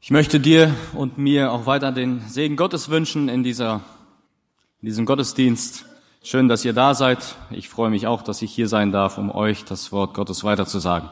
Ich 0.00 0.10
möchte 0.10 0.38
dir 0.38 0.74
und 0.94 1.18
mir 1.18 1.50
auch 1.50 1.66
weiter 1.66 1.90
den 1.90 2.20
Segen 2.28 2.56
Gottes 2.56 2.90
wünschen 2.90 3.28
in 3.28 3.42
dieser, 3.42 3.80
in 4.80 4.86
diesem 4.86 5.06
Gottesdienst. 5.06 5.86
Schön, 6.22 6.48
dass 6.48 6.64
ihr 6.64 6.74
da 6.74 6.94
seid. 6.94 7.36
Ich 7.50 7.68
freue 7.68 7.90
mich 7.90 8.06
auch, 8.06 8.22
dass 8.22 8.42
ich 8.42 8.52
hier 8.52 8.68
sein 8.68 8.92
darf, 8.92 9.18
um 9.18 9.30
euch 9.30 9.64
das 9.64 9.92
Wort 9.92 10.14
Gottes 10.14 10.44
weiterzusagen. 10.44 11.08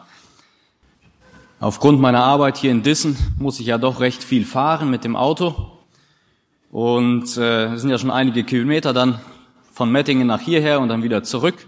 Aufgrund 1.61 1.99
meiner 2.01 2.23
Arbeit 2.23 2.59
hier 2.59 2.71
in 2.71 2.83
Dissen 2.83 3.17
muss 3.39 3.59
ich 3.59 3.67
ja 3.67 3.79
doch 3.79 4.01
recht 4.01 4.23
viel 4.23 4.45
fahren 4.45 4.91
mit 4.91 5.03
dem 5.03 5.17
Auto. 5.17 5.79
Und 6.71 7.37
äh, 7.37 7.73
es 7.73 7.81
sind 7.81 7.91
ja 7.91 7.99
schon 7.99 8.11
einige 8.11 8.45
Kilometer 8.45 8.93
dann 8.93 9.19
von 9.73 9.91
Mettingen 9.91 10.27
nach 10.27 10.41
hierher 10.41 10.81
und 10.81 10.89
dann 10.89 11.03
wieder 11.03 11.23
zurück. 11.23 11.67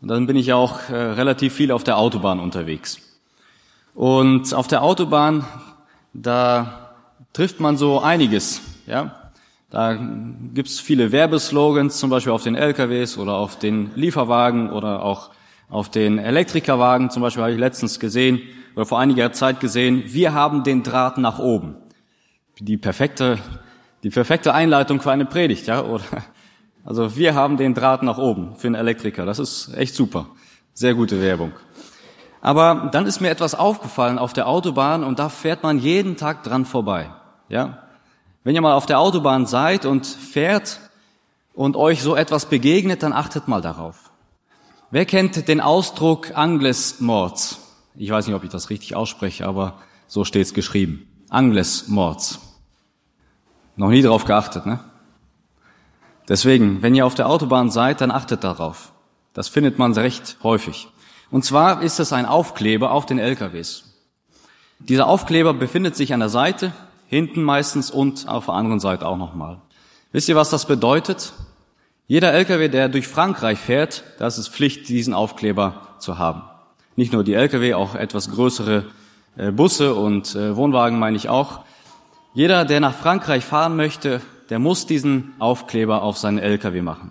Und 0.00 0.08
dann 0.08 0.26
bin 0.26 0.36
ich 0.36 0.46
ja 0.46 0.56
auch 0.56 0.90
äh, 0.90 0.94
relativ 0.94 1.54
viel 1.54 1.72
auf 1.72 1.82
der 1.82 1.96
Autobahn 1.96 2.40
unterwegs. 2.40 2.98
Und 3.94 4.52
auf 4.54 4.68
der 4.68 4.82
Autobahn, 4.82 5.44
da 6.12 6.94
trifft 7.32 7.60
man 7.60 7.76
so 7.76 8.00
einiges. 8.00 8.62
Ja, 8.86 9.30
da 9.70 9.98
gibt's 10.54 10.80
viele 10.80 11.12
Werbeslogans, 11.12 11.98
zum 11.98 12.10
Beispiel 12.10 12.32
auf 12.32 12.42
den 12.42 12.54
LKWs 12.54 13.16
oder 13.16 13.34
auf 13.34 13.58
den 13.58 13.90
Lieferwagen 13.94 14.70
oder 14.70 15.02
auch 15.02 15.30
auf 15.70 15.88
den 15.88 16.18
Elektrikerwagen. 16.18 17.10
Zum 17.10 17.22
Beispiel 17.22 17.42
habe 17.42 17.52
ich 17.52 17.58
letztens 17.58 17.98
gesehen 17.98 18.40
oder 18.74 18.84
vor 18.84 18.98
einiger 18.98 19.32
Zeit 19.32 19.60
gesehen: 19.60 20.04
Wir 20.06 20.34
haben 20.34 20.62
den 20.64 20.82
Draht 20.82 21.18
nach 21.18 21.38
oben. 21.38 21.76
Die 22.58 22.76
perfekte, 22.76 23.38
die 24.02 24.10
perfekte 24.10 24.52
Einleitung 24.52 25.00
für 25.00 25.10
eine 25.10 25.24
Predigt, 25.24 25.66
ja? 25.66 25.82
Oder 25.82 26.04
also 26.84 27.16
wir 27.16 27.34
haben 27.34 27.56
den 27.56 27.74
Draht 27.74 28.02
nach 28.02 28.18
oben 28.18 28.56
für 28.56 28.66
einen 28.66 28.74
Elektriker. 28.74 29.24
Das 29.24 29.38
ist 29.38 29.72
echt 29.76 29.94
super, 29.94 30.26
sehr 30.74 30.94
gute 30.94 31.22
Werbung. 31.22 31.52
Aber 32.42 32.90
dann 32.92 33.06
ist 33.06 33.20
mir 33.20 33.30
etwas 33.30 33.54
aufgefallen 33.54 34.18
auf 34.18 34.32
der 34.32 34.48
Autobahn 34.48 35.04
und 35.04 35.20
da 35.20 35.28
fährt 35.28 35.62
man 35.62 35.78
jeden 35.78 36.16
Tag 36.16 36.42
dran 36.42 36.66
vorbei. 36.66 37.08
Ja? 37.48 37.78
Wenn 38.42 38.56
ihr 38.56 38.60
mal 38.60 38.74
auf 38.74 38.84
der 38.84 38.98
Autobahn 38.98 39.46
seid 39.46 39.86
und 39.86 40.04
fährt 40.04 40.80
und 41.54 41.76
euch 41.76 42.02
so 42.02 42.16
etwas 42.16 42.46
begegnet, 42.46 43.04
dann 43.04 43.12
achtet 43.12 43.46
mal 43.46 43.62
darauf. 43.62 44.10
Wer 44.90 45.06
kennt 45.06 45.46
den 45.46 45.60
Ausdruck 45.60 46.36
Angles 46.36 47.00
Mords? 47.00 47.60
Ich 47.94 48.10
weiß 48.10 48.26
nicht, 48.26 48.34
ob 48.34 48.42
ich 48.42 48.50
das 48.50 48.70
richtig 48.70 48.96
ausspreche, 48.96 49.46
aber 49.46 49.78
so 50.08 50.24
steht's 50.24 50.52
geschrieben. 50.52 51.06
Angles 51.30 51.86
Mords. 51.86 52.40
Noch 53.76 53.88
nie 53.88 54.02
darauf 54.02 54.24
geachtet, 54.24 54.66
ne? 54.66 54.80
Deswegen, 56.28 56.82
wenn 56.82 56.94
ihr 56.94 57.06
auf 57.06 57.14
der 57.14 57.28
Autobahn 57.28 57.70
seid, 57.70 58.00
dann 58.00 58.10
achtet 58.10 58.42
darauf. 58.42 58.92
Das 59.32 59.48
findet 59.48 59.78
man 59.78 59.92
recht 59.92 60.38
häufig. 60.42 60.88
Und 61.32 61.46
zwar 61.46 61.82
ist 61.82 61.98
es 61.98 62.12
ein 62.12 62.26
Aufkleber 62.26 62.92
auf 62.92 63.06
den 63.06 63.18
LKWs. 63.18 63.84
Dieser 64.80 65.06
Aufkleber 65.06 65.54
befindet 65.54 65.96
sich 65.96 66.12
an 66.12 66.20
der 66.20 66.28
Seite, 66.28 66.72
hinten 67.06 67.42
meistens 67.42 67.90
und 67.90 68.28
auf 68.28 68.44
der 68.44 68.54
anderen 68.54 68.80
Seite 68.80 69.06
auch 69.06 69.16
nochmal. 69.16 69.56
Wisst 70.12 70.28
ihr, 70.28 70.36
was 70.36 70.50
das 70.50 70.66
bedeutet? 70.66 71.32
Jeder 72.06 72.34
LKW, 72.34 72.68
der 72.68 72.90
durch 72.90 73.08
Frankreich 73.08 73.58
fährt, 73.58 74.04
da 74.18 74.26
ist 74.26 74.36
es 74.36 74.46
Pflicht, 74.46 74.90
diesen 74.90 75.14
Aufkleber 75.14 75.96
zu 75.98 76.18
haben. 76.18 76.42
Nicht 76.96 77.14
nur 77.14 77.24
die 77.24 77.32
LKW, 77.32 77.72
auch 77.72 77.94
etwas 77.94 78.30
größere 78.30 78.84
äh, 79.38 79.52
Busse 79.52 79.94
und 79.94 80.34
äh, 80.34 80.54
Wohnwagen 80.54 80.98
meine 80.98 81.16
ich 81.16 81.30
auch. 81.30 81.60
Jeder, 82.34 82.66
der 82.66 82.80
nach 82.80 82.94
Frankreich 82.94 83.42
fahren 83.42 83.74
möchte, 83.76 84.20
der 84.50 84.58
muss 84.58 84.84
diesen 84.84 85.32
Aufkleber 85.38 86.02
auf 86.02 86.18
seinen 86.18 86.38
LKW 86.38 86.82
machen. 86.82 87.10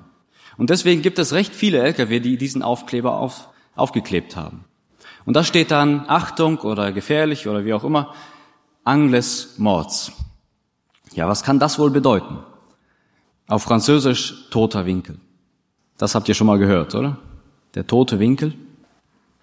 Und 0.58 0.70
deswegen 0.70 1.02
gibt 1.02 1.18
es 1.18 1.34
recht 1.34 1.56
viele 1.56 1.80
LKW, 1.80 2.20
die 2.20 2.38
diesen 2.38 2.62
Aufkleber 2.62 3.18
auf, 3.18 3.48
aufgeklebt 3.82 4.36
haben. 4.36 4.66
Und 5.26 5.36
da 5.36 5.44
steht 5.44 5.72
dann 5.72 6.06
Achtung 6.08 6.60
oder 6.60 6.92
gefährlich 6.92 7.48
oder 7.48 7.66
wie 7.66 7.74
auch 7.74 7.84
immer, 7.84 8.14
Angles 8.84 9.56
Mords. 9.58 10.12
Ja, 11.14 11.28
was 11.28 11.44
kann 11.44 11.60
das 11.60 11.78
wohl 11.78 11.92
bedeuten? 11.92 12.40
Auf 13.48 13.64
Französisch 13.64 14.50
toter 14.50 14.86
Winkel. 14.86 15.20
Das 15.98 16.16
habt 16.16 16.28
ihr 16.30 16.36
schon 16.36 16.48
mal 16.48 16.58
gehört, 16.58 16.96
oder? 16.96 17.18
Der 17.76 17.86
tote 17.86 18.20
Winkel. 18.20 18.54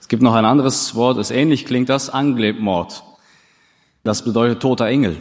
Es 0.00 0.08
gibt 0.08 0.22
noch 0.22 0.34
ein 0.34 0.44
anderes 0.44 0.94
Wort, 0.94 1.18
das 1.18 1.30
ähnlich 1.30 1.66
klingt, 1.66 1.88
das 1.88 2.10
Angle-Mord. 2.10 3.02
Das 4.04 4.24
bedeutet 4.24 4.60
toter 4.60 4.86
Engel. 4.86 5.18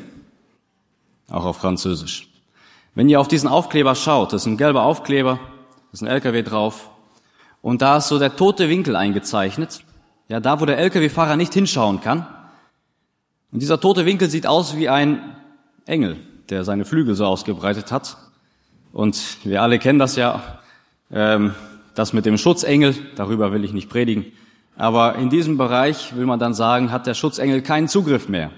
Auch 1.29 1.45
auf 1.45 1.57
Französisch. 1.57 2.29
Wenn 2.95 3.09
ihr 3.09 3.19
auf 3.19 3.27
diesen 3.27 3.49
Aufkleber 3.49 3.93
schaut, 3.95 4.33
das 4.33 4.43
ist 4.43 4.47
ein 4.47 4.57
gelber 4.57 4.83
Aufkleber, 4.83 5.39
das 5.91 6.01
ist 6.01 6.07
ein 6.07 6.11
LKW 6.11 6.41
drauf, 6.41 6.89
und 7.67 7.81
da 7.81 7.97
ist 7.97 8.07
so 8.07 8.17
der 8.17 8.37
tote 8.37 8.69
Winkel 8.69 8.95
eingezeichnet, 8.95 9.81
ja, 10.29 10.39
da 10.39 10.61
wo 10.61 10.65
der 10.65 10.77
LKW-Fahrer 10.77 11.35
nicht 11.35 11.53
hinschauen 11.53 11.99
kann. 11.99 12.25
Und 13.51 13.61
dieser 13.61 13.81
tote 13.81 14.05
Winkel 14.05 14.29
sieht 14.29 14.47
aus 14.47 14.77
wie 14.77 14.87
ein 14.87 15.35
Engel, 15.85 16.15
der 16.47 16.63
seine 16.63 16.85
Flügel 16.85 17.13
so 17.13 17.25
ausgebreitet 17.25 17.91
hat. 17.91 18.15
Und 18.93 19.39
wir 19.43 19.61
alle 19.61 19.79
kennen 19.79 19.99
das 19.99 20.15
ja, 20.15 20.59
ähm, 21.11 21.55
das 21.93 22.13
mit 22.13 22.25
dem 22.25 22.37
Schutzengel, 22.37 22.95
darüber 23.17 23.51
will 23.51 23.65
ich 23.65 23.73
nicht 23.73 23.89
predigen. 23.89 24.27
Aber 24.77 25.15
in 25.15 25.29
diesem 25.29 25.57
Bereich 25.57 26.15
will 26.15 26.25
man 26.25 26.39
dann 26.39 26.53
sagen, 26.53 26.89
hat 26.93 27.05
der 27.05 27.15
Schutzengel 27.15 27.61
keinen 27.61 27.89
Zugriff 27.89 28.29
mehr. 28.29 28.51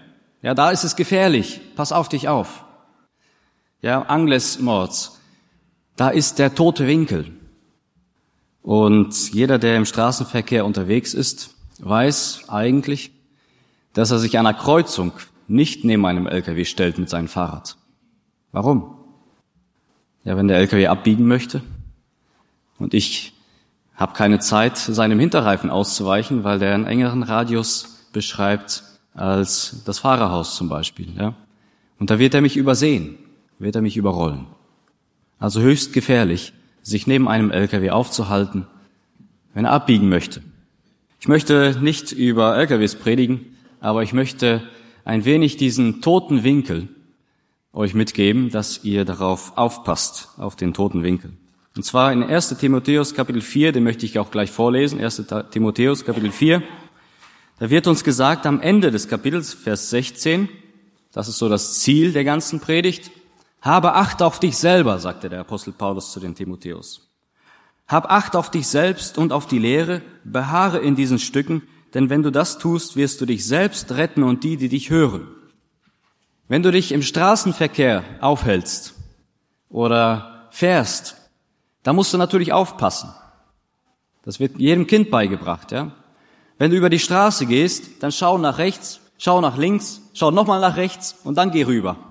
Ja, 0.43 0.53
da 0.53 0.69
ist 0.69 0.83
es 0.83 0.95
gefährlich. 0.95 1.61
Pass 1.75 1.91
auf 1.91 2.09
dich 2.09 2.27
auf. 2.27 2.63
Ja, 3.81 4.03
Angles 4.03 4.59
Mords. 4.59 5.19
Da 5.95 6.09
ist 6.09 6.37
der 6.37 6.53
tote 6.53 6.85
Winkel. 6.85 7.38
Und 8.61 9.33
jeder, 9.33 9.57
der 9.57 9.77
im 9.77 9.85
Straßenverkehr 9.85 10.65
unterwegs 10.65 11.13
ist, 11.13 11.55
weiß 11.79 12.49
eigentlich, 12.49 13.11
dass 13.93 14.11
er 14.11 14.19
sich 14.19 14.37
an 14.37 14.45
einer 14.45 14.57
Kreuzung 14.57 15.13
nicht 15.47 15.83
neben 15.83 16.05
einem 16.05 16.27
LKW 16.27 16.65
stellt 16.65 16.97
mit 16.97 17.09
seinem 17.09 17.27
Fahrrad. 17.27 17.77
Warum? 18.51 18.95
Ja, 20.23 20.37
wenn 20.37 20.47
der 20.47 20.57
LKW 20.57 20.87
abbiegen 20.87 21.27
möchte 21.27 21.61
und 22.77 22.93
ich 22.93 23.33
habe 23.95 24.13
keine 24.13 24.39
Zeit, 24.39 24.77
seinem 24.77 25.19
Hinterreifen 25.19 25.69
auszuweichen, 25.69 26.43
weil 26.43 26.59
der 26.59 26.73
einen 26.73 26.85
engeren 26.85 27.23
Radius 27.23 28.07
beschreibt 28.13 28.83
als 29.13 29.83
das 29.85 29.99
Fahrerhaus 29.99 30.55
zum 30.55 30.69
Beispiel. 30.69 31.13
Ja? 31.17 31.35
Und 31.99 32.09
da 32.09 32.19
wird 32.19 32.33
er 32.33 32.41
mich 32.41 32.55
übersehen, 32.55 33.17
wird 33.57 33.75
er 33.75 33.81
mich 33.81 33.97
überrollen. 33.97 34.47
Also 35.37 35.61
höchst 35.61 35.93
gefährlich, 35.93 36.53
sich 36.89 37.07
neben 37.07 37.27
einem 37.27 37.51
LKW 37.51 37.91
aufzuhalten, 37.91 38.67
wenn 39.53 39.65
er 39.65 39.71
abbiegen 39.71 40.09
möchte. 40.09 40.41
Ich 41.19 41.27
möchte 41.27 41.77
nicht 41.81 42.11
über 42.11 42.57
LKWs 42.57 42.95
predigen, 42.95 43.57
aber 43.79 44.03
ich 44.03 44.13
möchte 44.13 44.61
ein 45.05 45.25
wenig 45.25 45.57
diesen 45.57 46.01
toten 46.01 46.43
Winkel 46.43 46.89
euch 47.73 47.93
mitgeben, 47.93 48.49
dass 48.49 48.83
ihr 48.83 49.05
darauf 49.05 49.57
aufpasst, 49.57 50.29
auf 50.37 50.55
den 50.55 50.73
toten 50.73 51.03
Winkel. 51.03 51.31
Und 51.75 51.83
zwar 51.83 52.11
in 52.11 52.23
1 52.23 52.57
Timotheus 52.57 53.13
Kapitel 53.13 53.41
4, 53.41 53.71
den 53.71 53.83
möchte 53.83 54.05
ich 54.05 54.17
auch 54.17 54.31
gleich 54.31 54.51
vorlesen, 54.51 54.99
1 54.99 55.23
Timotheus 55.51 56.03
Kapitel 56.03 56.31
4. 56.31 56.63
Da 57.59 57.69
wird 57.69 57.87
uns 57.87 58.03
gesagt 58.03 58.45
am 58.45 58.59
Ende 58.59 58.91
des 58.91 59.07
Kapitels, 59.07 59.53
Vers 59.53 59.89
16, 59.91 60.49
das 61.11 61.27
ist 61.27 61.37
so 61.37 61.49
das 61.49 61.79
Ziel 61.79 62.11
der 62.11 62.23
ganzen 62.23 62.59
Predigt, 62.59 63.11
habe 63.61 63.93
Acht 63.93 64.21
auf 64.21 64.39
dich 64.39 64.57
selber, 64.57 64.99
sagte 64.99 65.29
der 65.29 65.41
Apostel 65.41 65.73
Paulus 65.73 66.11
zu 66.11 66.19
dem 66.19 66.35
Timotheus. 66.35 67.09
Hab 67.87 68.11
Acht 68.11 68.35
auf 68.35 68.51
dich 68.51 68.67
selbst 68.67 69.17
und 69.17 69.33
auf 69.33 69.47
die 69.47 69.59
Lehre, 69.59 70.01
beharre 70.23 70.79
in 70.79 70.95
diesen 70.95 71.19
Stücken, 71.19 71.63
denn 71.93 72.09
wenn 72.09 72.23
du 72.23 72.31
das 72.31 72.57
tust, 72.57 72.95
wirst 72.95 73.19
du 73.19 73.25
dich 73.25 73.45
selbst 73.45 73.91
retten 73.91 74.23
und 74.23 74.43
die, 74.43 74.57
die 74.57 74.69
dich 74.69 74.89
hören. 74.89 75.27
Wenn 76.47 76.63
du 76.63 76.71
dich 76.71 76.91
im 76.91 77.01
Straßenverkehr 77.01 78.03
aufhältst 78.21 78.95
oder 79.69 80.47
fährst, 80.51 81.15
da 81.83 81.93
musst 81.93 82.13
du 82.13 82.17
natürlich 82.17 82.53
aufpassen. 82.53 83.13
Das 84.23 84.39
wird 84.39 84.57
jedem 84.59 84.87
Kind 84.87 85.09
beigebracht, 85.09 85.71
ja. 85.71 85.91
Wenn 86.57 86.71
du 86.71 86.77
über 86.77 86.89
die 86.89 86.99
Straße 86.99 87.45
gehst, 87.45 88.03
dann 88.03 88.11
schau 88.11 88.37
nach 88.37 88.57
rechts, 88.57 88.99
schau 89.17 89.41
nach 89.41 89.57
links, 89.57 90.01
schau 90.13 90.29
nochmal 90.29 90.59
nach 90.59 90.75
rechts 90.75 91.15
und 91.23 91.35
dann 91.35 91.51
geh 91.51 91.63
rüber. 91.63 92.08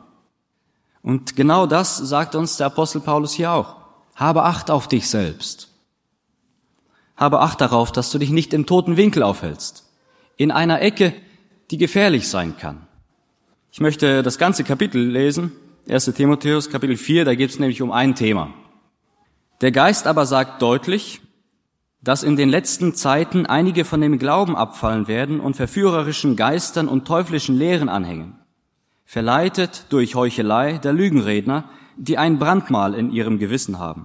Und 1.03 1.37
genau 1.37 1.67
das 1.67 1.97
sagt 1.97 2.35
uns 2.35 2.56
der 2.56 2.67
Apostel 2.67 3.00
Paulus 3.00 3.33
hier 3.33 3.53
auch. 3.53 3.77
Habe 4.15 4.45
Acht 4.45 4.71
auf 4.71 4.89
dich 4.89 5.09
selbst. 5.09 5.69
Habe 7.17 7.41
Acht 7.41 7.61
darauf, 7.61 7.93
dass 7.93 8.11
du 8.11 8.19
dich 8.19 8.31
nicht 8.31 8.53
im 8.53 8.67
toten 8.67 8.97
Winkel 8.97 9.23
aufhältst. 9.23 9.85
In 10.37 10.50
einer 10.50 10.81
Ecke, 10.83 11.15
die 11.71 11.79
gefährlich 11.79 12.29
sein 12.29 12.56
kann. 12.56 12.87
Ich 13.71 13.81
möchte 13.81 14.23
das 14.23 14.39
ganze 14.39 14.65
Kapitel 14.65 15.00
lesen. 15.00 15.53
1. 15.89 16.06
Timotheus, 16.06 16.71
Kapitel 16.71 16.97
4, 16.97 17.25
da 17.25 17.35
geht 17.35 17.50
es 17.50 17.59
nämlich 17.59 17.81
um 17.81 17.93
ein 17.93 18.15
Thema. 18.15 18.53
Der 19.61 19.73
Geist 19.73 20.06
aber 20.06 20.27
sagt 20.27 20.62
deutlich, 20.62 21.21
dass 22.03 22.23
in 22.23 22.37
den 22.37 22.49
letzten 22.49 22.95
Zeiten 22.95 23.47
einige 23.47 23.85
von 23.85 24.00
dem 24.00 24.19
Glauben 24.19 24.56
abfallen 24.56 25.09
werden 25.09 25.41
und 25.41 25.56
verführerischen 25.56 26.37
Geistern 26.37 26.89
und 26.89 27.06
teuflischen 27.06 27.56
Lehren 27.56 27.89
anhängen 27.89 28.39
verleitet 29.09 29.87
durch 29.89 30.17
Heuchelei 30.17 30.77
der 30.77 30.93
Lügenredner, 30.93 31.65
die 31.97 32.19
ein 32.19 32.39
Brandmal 32.39 32.93
in 32.93 33.11
ihrem 33.11 33.39
Gewissen 33.39 33.79
haben. 33.79 34.05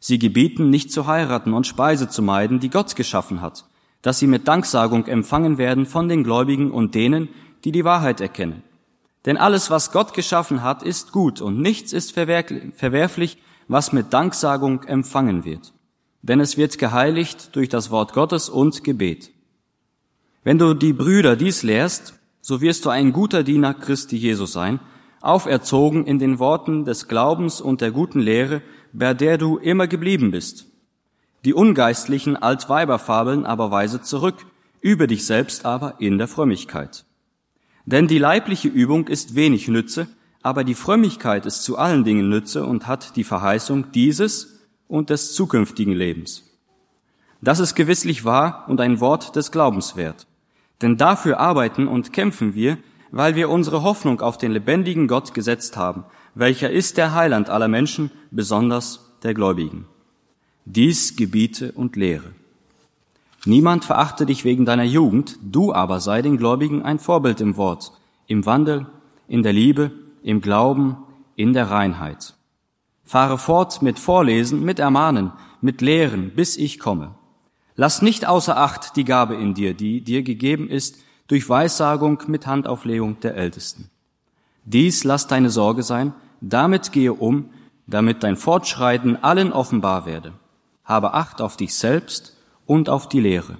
Sie 0.00 0.18
gebieten, 0.18 0.68
nicht 0.68 0.90
zu 0.90 1.06
heiraten 1.06 1.52
und 1.52 1.68
Speise 1.68 2.08
zu 2.08 2.20
meiden, 2.20 2.58
die 2.58 2.70
Gott 2.70 2.96
geschaffen 2.96 3.40
hat, 3.40 3.66
dass 4.02 4.18
sie 4.18 4.26
mit 4.26 4.48
Danksagung 4.48 5.06
empfangen 5.06 5.58
werden 5.58 5.86
von 5.86 6.08
den 6.08 6.24
Gläubigen 6.24 6.72
und 6.72 6.96
denen, 6.96 7.28
die 7.62 7.70
die 7.70 7.84
Wahrheit 7.84 8.20
erkennen. 8.20 8.64
Denn 9.26 9.36
alles, 9.36 9.70
was 9.70 9.92
Gott 9.92 10.12
geschaffen 10.12 10.64
hat, 10.64 10.82
ist 10.82 11.12
gut 11.12 11.40
und 11.40 11.60
nichts 11.60 11.92
ist 11.92 12.10
verwerflich, 12.10 13.38
was 13.68 13.92
mit 13.92 14.12
Danksagung 14.12 14.82
empfangen 14.82 15.44
wird. 15.44 15.72
Denn 16.22 16.40
es 16.40 16.56
wird 16.56 16.78
geheiligt 16.78 17.54
durch 17.54 17.68
das 17.68 17.92
Wort 17.92 18.12
Gottes 18.12 18.48
und 18.48 18.82
Gebet. 18.82 19.30
Wenn 20.42 20.58
du 20.58 20.74
die 20.74 20.94
Brüder 20.94 21.36
dies 21.36 21.62
lehrst, 21.62 22.19
so 22.50 22.60
wirst 22.60 22.84
du 22.84 22.90
ein 22.90 23.12
guter 23.12 23.44
Diener 23.44 23.74
Christi 23.74 24.16
Jesus 24.16 24.54
sein, 24.54 24.80
auferzogen 25.20 26.04
in 26.04 26.18
den 26.18 26.40
Worten 26.40 26.84
des 26.84 27.06
Glaubens 27.06 27.60
und 27.60 27.80
der 27.80 27.92
guten 27.92 28.18
Lehre, 28.18 28.60
bei 28.92 29.14
der 29.14 29.38
du 29.38 29.58
immer 29.58 29.86
geblieben 29.86 30.32
bist. 30.32 30.66
Die 31.44 31.54
ungeistlichen 31.54 32.34
Altweiberfabeln 32.34 33.46
aber 33.46 33.70
weise 33.70 34.02
zurück, 34.02 34.34
übe 34.80 35.06
dich 35.06 35.26
selbst 35.26 35.64
aber 35.64 36.00
in 36.00 36.18
der 36.18 36.26
Frömmigkeit. 36.26 37.04
Denn 37.86 38.08
die 38.08 38.18
leibliche 38.18 38.66
Übung 38.66 39.06
ist 39.06 39.36
wenig 39.36 39.68
Nütze, 39.68 40.08
aber 40.42 40.64
die 40.64 40.74
Frömmigkeit 40.74 41.46
ist 41.46 41.62
zu 41.62 41.78
allen 41.78 42.02
Dingen 42.02 42.28
Nütze 42.30 42.66
und 42.66 42.88
hat 42.88 43.14
die 43.14 43.22
Verheißung 43.22 43.92
dieses 43.92 44.58
und 44.88 45.08
des 45.08 45.34
zukünftigen 45.34 45.94
Lebens. 45.94 46.50
Das 47.40 47.60
ist 47.60 47.76
gewisslich 47.76 48.24
wahr 48.24 48.64
und 48.66 48.80
ein 48.80 48.98
Wort 48.98 49.36
des 49.36 49.52
Glaubens 49.52 49.94
wert. 49.94 50.26
Denn 50.82 50.96
dafür 50.96 51.38
arbeiten 51.38 51.86
und 51.86 52.12
kämpfen 52.12 52.54
wir, 52.54 52.78
weil 53.10 53.34
wir 53.34 53.50
unsere 53.50 53.82
Hoffnung 53.82 54.20
auf 54.20 54.38
den 54.38 54.52
lebendigen 54.52 55.08
Gott 55.08 55.34
gesetzt 55.34 55.76
haben, 55.76 56.04
welcher 56.34 56.70
ist 56.70 56.96
der 56.96 57.14
Heiland 57.14 57.50
aller 57.50 57.68
Menschen, 57.68 58.10
besonders 58.30 59.12
der 59.22 59.34
Gläubigen. 59.34 59.86
Dies 60.64 61.16
gebiete 61.16 61.72
und 61.72 61.96
lehre. 61.96 62.32
Niemand 63.44 63.84
verachte 63.84 64.26
dich 64.26 64.44
wegen 64.44 64.66
deiner 64.66 64.84
Jugend, 64.84 65.38
du 65.42 65.72
aber 65.72 66.00
sei 66.00 66.22
den 66.22 66.36
Gläubigen 66.36 66.82
ein 66.82 66.98
Vorbild 66.98 67.40
im 67.40 67.56
Wort, 67.56 67.92
im 68.26 68.44
Wandel, 68.44 68.86
in 69.28 69.42
der 69.42 69.52
Liebe, 69.52 69.90
im 70.22 70.40
Glauben, 70.40 70.96
in 71.36 71.54
der 71.54 71.70
Reinheit. 71.70 72.34
Fahre 73.02 73.38
fort 73.38 73.82
mit 73.82 73.98
Vorlesen, 73.98 74.62
mit 74.62 74.78
Ermahnen, 74.78 75.32
mit 75.60 75.80
Lehren, 75.80 76.30
bis 76.34 76.56
ich 76.56 76.78
komme. 76.78 77.14
Lass 77.80 78.02
nicht 78.02 78.26
außer 78.26 78.58
Acht 78.58 78.96
die 78.96 79.06
Gabe 79.06 79.36
in 79.36 79.54
dir, 79.54 79.72
die 79.72 80.02
dir 80.02 80.22
gegeben 80.22 80.68
ist, 80.68 80.98
durch 81.28 81.48
Weissagung 81.48 82.22
mit 82.26 82.46
Handauflegung 82.46 83.20
der 83.20 83.36
Ältesten. 83.36 83.88
Dies 84.66 85.02
lass 85.02 85.28
deine 85.28 85.48
Sorge 85.48 85.82
sein, 85.82 86.12
damit 86.42 86.92
gehe 86.92 87.14
um, 87.14 87.48
damit 87.86 88.22
dein 88.22 88.36
Fortschreiten 88.36 89.16
allen 89.24 89.50
offenbar 89.50 90.04
werde. 90.04 90.34
Habe 90.84 91.14
Acht 91.14 91.40
auf 91.40 91.56
dich 91.56 91.72
selbst 91.72 92.36
und 92.66 92.90
auf 92.90 93.08
die 93.08 93.20
Lehre. 93.20 93.56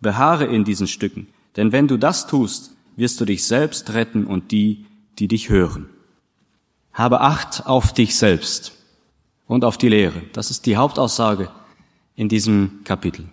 Beharre 0.00 0.44
in 0.44 0.62
diesen 0.62 0.86
Stücken, 0.86 1.26
denn 1.56 1.72
wenn 1.72 1.88
du 1.88 1.96
das 1.96 2.28
tust, 2.28 2.76
wirst 2.94 3.20
du 3.20 3.24
dich 3.24 3.48
selbst 3.48 3.94
retten 3.94 4.26
und 4.28 4.52
die, 4.52 4.86
die 5.18 5.26
dich 5.26 5.48
hören. 5.48 5.88
Habe 6.92 7.20
Acht 7.20 7.66
auf 7.66 7.92
dich 7.92 8.16
selbst 8.16 8.74
und 9.48 9.64
auf 9.64 9.76
die 9.76 9.88
Lehre. 9.88 10.22
Das 10.34 10.52
ist 10.52 10.66
die 10.66 10.76
Hauptaussage 10.76 11.50
in 12.14 12.28
diesem 12.28 12.84
Kapitel. 12.84 13.28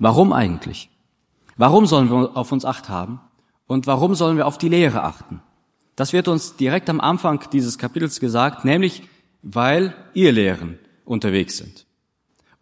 Warum 0.00 0.32
eigentlich? 0.32 0.88
Warum 1.58 1.84
sollen 1.84 2.10
wir 2.10 2.34
auf 2.34 2.50
uns 2.52 2.64
Acht 2.64 2.88
haben? 2.88 3.20
Und 3.66 3.86
warum 3.86 4.14
sollen 4.14 4.38
wir 4.38 4.46
auf 4.46 4.56
die 4.56 4.70
Lehre 4.70 5.04
achten? 5.04 5.42
Das 5.94 6.14
wird 6.14 6.26
uns 6.26 6.56
direkt 6.56 6.88
am 6.88 7.00
Anfang 7.00 7.44
dieses 7.52 7.76
Kapitels 7.76 8.18
gesagt, 8.18 8.64
nämlich 8.64 9.02
weil 9.42 9.94
ihr 10.14 10.32
Lehren 10.32 10.78
unterwegs 11.04 11.58
sind. 11.58 11.86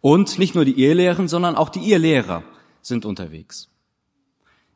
Und 0.01 0.37
nicht 0.37 0.53
nur 0.53 0.65
die 0.65 0.79
Ehelehren, 0.79 1.29
sondern 1.29 1.55
auch 1.55 1.69
die 1.69 1.89
Ehelehrer 1.89 2.43
sind 2.81 3.05
unterwegs. 3.05 3.69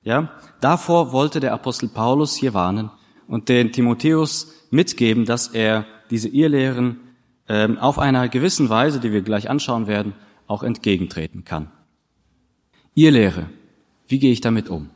Ja, 0.01 0.31
davor 0.61 1.11
wollte 1.11 1.41
der 1.41 1.53
Apostel 1.53 1.89
Paulus 1.89 2.33
hier 2.33 2.53
warnen 2.53 2.91
und 3.27 3.49
den 3.49 3.73
Timotheus 3.73 4.53
mitgeben, 4.71 5.25
dass 5.25 5.49
er 5.49 5.85
diese 6.09 6.29
Ehelehren 6.29 7.01
ähm, 7.49 7.77
auf 7.77 7.99
einer 7.99 8.29
gewissen 8.29 8.69
Weise, 8.69 9.01
die 9.01 9.11
wir 9.11 9.21
gleich 9.21 9.49
anschauen 9.49 9.87
werden, 9.87 10.13
auch 10.47 10.63
entgegentreten 10.63 11.43
kann. 11.43 11.69
Ehelehre, 12.95 13.49
wie 14.07 14.19
gehe 14.19 14.31
ich 14.31 14.41
damit 14.41 14.69
um? 14.69 14.89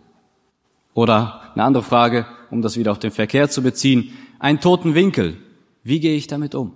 Oder 0.94 1.52
eine 1.54 1.64
andere 1.64 1.84
Frage, 1.84 2.26
um 2.52 2.62
das 2.62 2.78
wieder 2.78 2.92
auf 2.92 3.00
den 3.00 3.12
Verkehr 3.12 3.50
zu 3.50 3.62
beziehen, 3.62 4.14
einen 4.40 4.60
toten 4.60 4.94
Winkel, 4.96 5.38
wie 5.84 6.00
gehe 6.00 6.16
ich 6.16 6.28
damit 6.28 6.54
um? 6.54 6.74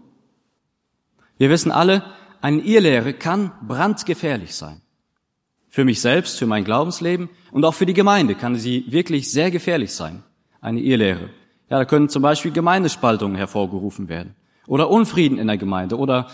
Wir 1.38 1.50
wissen 1.50 1.72
alle, 1.72 2.04
eine 2.42 2.62
Irrlehre 2.62 3.14
kann 3.14 3.52
brandgefährlich 3.68 4.56
sein. 4.56 4.82
Für 5.70 5.86
mich 5.86 6.02
selbst, 6.02 6.38
für 6.38 6.48
mein 6.48 6.66
Glaubensleben 6.66 7.30
und 7.52 7.64
auch 7.66 7.74
für 7.74 7.86
die 7.86 7.94
Gemeinde 7.94 8.36
kann 8.36 8.56
sie 8.56 8.86
wirklich 8.90 9.32
sehr 9.32 9.52
gefährlich 9.52 9.94
sein. 9.94 10.24
Eine 10.60 10.82
Irrlehre. 10.82 11.30
Ja, 11.70 11.78
da 11.78 11.86
können 11.86 12.10
zum 12.10 12.22
Beispiel 12.22 12.52
Gemeindespaltungen 12.52 13.38
hervorgerufen 13.38 14.10
werden 14.10 14.36
oder 14.68 14.90
Unfrieden 14.90 15.38
in 15.38 15.48
der 15.48 15.58
Gemeinde 15.58 15.98
oder 15.98 16.28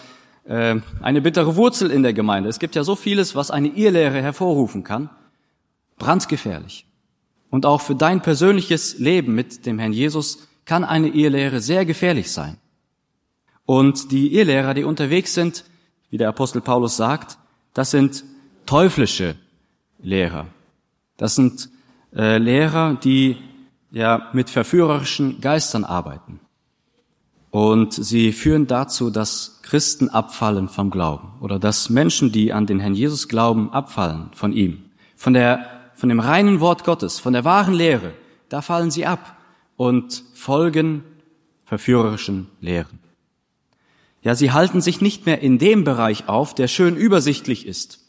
äh, 0.48 0.76
eine 1.02 1.22
bittere 1.22 1.56
Wurzel 1.56 1.92
in 1.92 2.04
der 2.04 2.14
Gemeinde. 2.14 2.50
Es 2.50 2.60
gibt 2.60 2.76
ja 2.76 2.84
so 2.84 2.96
vieles, 2.96 3.36
was 3.36 3.52
eine 3.52 3.68
Irrlehre 3.68 4.22
hervorrufen 4.22 4.84
kann. 4.84 5.10
Brandgefährlich. 5.98 6.86
Und 7.50 7.66
auch 7.66 7.82
für 7.82 7.96
dein 7.96 8.22
persönliches 8.22 8.98
Leben 9.00 9.36
mit 9.36 9.66
dem 9.66 9.80
Herrn 9.80 9.94
Jesus 9.94 10.48
kann 10.66 10.84
eine 10.84 11.08
Irrlehre 11.08 11.62
sehr 11.62 11.86
gefährlich 11.86 12.32
sein. 12.32 12.58
Und 13.66 14.12
die 14.12 14.34
Irrlehrer, 14.34 14.74
die 14.74 14.84
unterwegs 14.84 15.34
sind, 15.34 15.66
wie 16.10 16.18
der 16.18 16.30
Apostel 16.30 16.62
Paulus 16.62 16.98
sagt, 16.98 17.38
das 17.74 17.92
sind 17.92 18.24
teuflische 18.66 19.36
Lehrer. 20.00 20.48
Das 21.18 21.36
sind 21.36 21.70
äh, 22.16 22.38
Lehrer, 22.38 22.96
die 22.96 23.38
ja 23.92 24.30
mit 24.34 24.50
verführerischen 24.50 25.42
Geistern 25.42 25.84
arbeiten. 25.84 26.40
Und 27.50 27.94
sie 27.94 28.34
führen 28.34 28.68
dazu, 28.68 29.10
dass 29.10 29.60
Christen 29.64 30.10
abfallen 30.10 30.70
vom 30.70 30.92
Glauben 30.92 31.32
oder 31.40 31.60
dass 31.60 31.90
Menschen, 31.90 32.32
die 32.32 32.54
an 32.54 32.66
den 32.66 32.80
Herrn 32.80 32.94
Jesus 32.94 33.28
glauben, 33.28 33.72
abfallen 33.72 34.30
von 34.34 34.54
ihm. 34.54 34.86
Von 35.16 35.34
der, 35.34 35.66
von 35.96 36.10
dem 36.10 36.20
reinen 36.20 36.60
Wort 36.60 36.84
Gottes, 36.84 37.20
von 37.20 37.34
der 37.34 37.46
wahren 37.46 37.74
Lehre, 37.74 38.14
da 38.50 38.62
fallen 38.62 38.92
sie 38.92 39.06
ab 39.06 39.38
und 39.76 40.24
folgen 40.34 41.04
verführerischen 41.66 42.48
Lehren. 42.62 43.00
Ja, 44.22 44.36
sie 44.36 44.52
halten 44.52 44.82
sich 44.82 45.00
nicht 45.02 45.26
mehr 45.26 45.42
in 45.42 45.58
dem 45.58 45.84
Bereich 45.84 46.28
auf, 46.28 46.54
der 46.54 46.68
schön 46.68 46.96
übersichtlich 46.96 47.66
ist. 47.66 48.00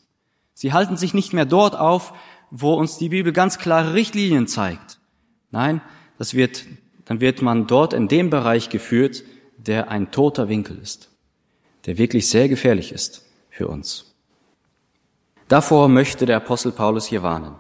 Sie 0.55 0.73
halten 0.73 0.96
sich 0.96 1.14
nicht 1.14 1.32
mehr 1.32 1.44
dort 1.44 1.76
auf, 1.76 2.12
wo 2.50 2.75
uns 2.75 2.99
die 2.99 3.11
Bibel 3.11 3.32
ganz 3.32 3.58
klare 3.58 3.94
Richtlinien 3.94 4.46
zeigt. 4.46 4.99
Nein, 5.50 5.81
das 6.19 6.35
wird, 6.35 6.64
dann 7.09 7.23
wird 7.23 7.41
man 7.41 7.67
dort 7.67 7.95
in 7.95 8.07
dem 8.07 8.29
Bereich 8.29 8.69
geführt, 8.69 9.25
der 9.57 9.91
ein 9.91 10.11
toter 10.11 10.50
Winkel 10.50 10.79
ist, 10.79 11.11
der 11.87 11.97
wirklich 11.97 12.29
sehr 12.29 12.50
gefährlich 12.50 12.93
ist 12.93 13.27
für 13.49 13.67
uns. 13.67 14.15
Davor 15.49 15.88
möchte 15.88 16.27
der 16.27 16.37
Apostel 16.37 16.71
Paulus 16.71 17.07
hier 17.07 17.23
warnen. 17.23 17.55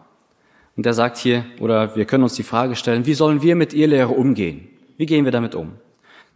Und 0.76 0.84
er 0.84 0.92
sagt 0.92 1.16
hier, 1.16 1.46
oder 1.60 1.96
wir 1.96 2.04
können 2.04 2.24
uns 2.24 2.34
die 2.34 2.42
Frage 2.42 2.76
stellen, 2.76 3.06
wie 3.06 3.14
sollen 3.14 3.40
wir 3.40 3.56
mit 3.56 3.72
Irrlehre 3.72 4.10
umgehen? 4.10 4.68
Wie 4.98 5.06
gehen 5.06 5.24
wir 5.24 5.32
damit 5.32 5.54
um? 5.54 5.72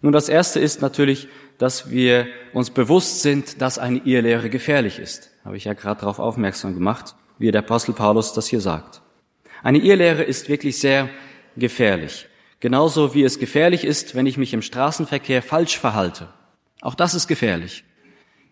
Nun, 0.00 0.12
das 0.12 0.30
erste 0.30 0.58
ist 0.58 0.80
natürlich, 0.80 1.28
dass 1.58 1.90
wir 1.90 2.26
uns 2.54 2.70
bewusst 2.70 3.20
sind, 3.20 3.60
dass 3.60 3.78
eine 3.78 3.98
Irrlehre 3.98 4.48
gefährlich 4.48 4.98
ist. 4.98 5.30
Habe 5.44 5.58
ich 5.58 5.64
ja 5.64 5.74
gerade 5.74 6.00
darauf 6.00 6.18
aufmerksam 6.18 6.72
gemacht, 6.72 7.14
wie 7.38 7.50
der 7.50 7.60
Apostel 7.60 7.92
Paulus 7.92 8.32
das 8.32 8.46
hier 8.46 8.62
sagt. 8.62 9.02
Eine 9.62 9.78
Irrlehre 9.78 10.22
ist 10.22 10.48
wirklich 10.48 10.80
sehr 10.80 11.10
gefährlich. 11.56 12.26
Genauso 12.62 13.12
wie 13.12 13.24
es 13.24 13.40
gefährlich 13.40 13.84
ist, 13.84 14.14
wenn 14.14 14.24
ich 14.24 14.38
mich 14.38 14.54
im 14.54 14.62
Straßenverkehr 14.62 15.42
falsch 15.42 15.76
verhalte. 15.76 16.28
Auch 16.80 16.94
das 16.94 17.12
ist 17.12 17.26
gefährlich. 17.26 17.82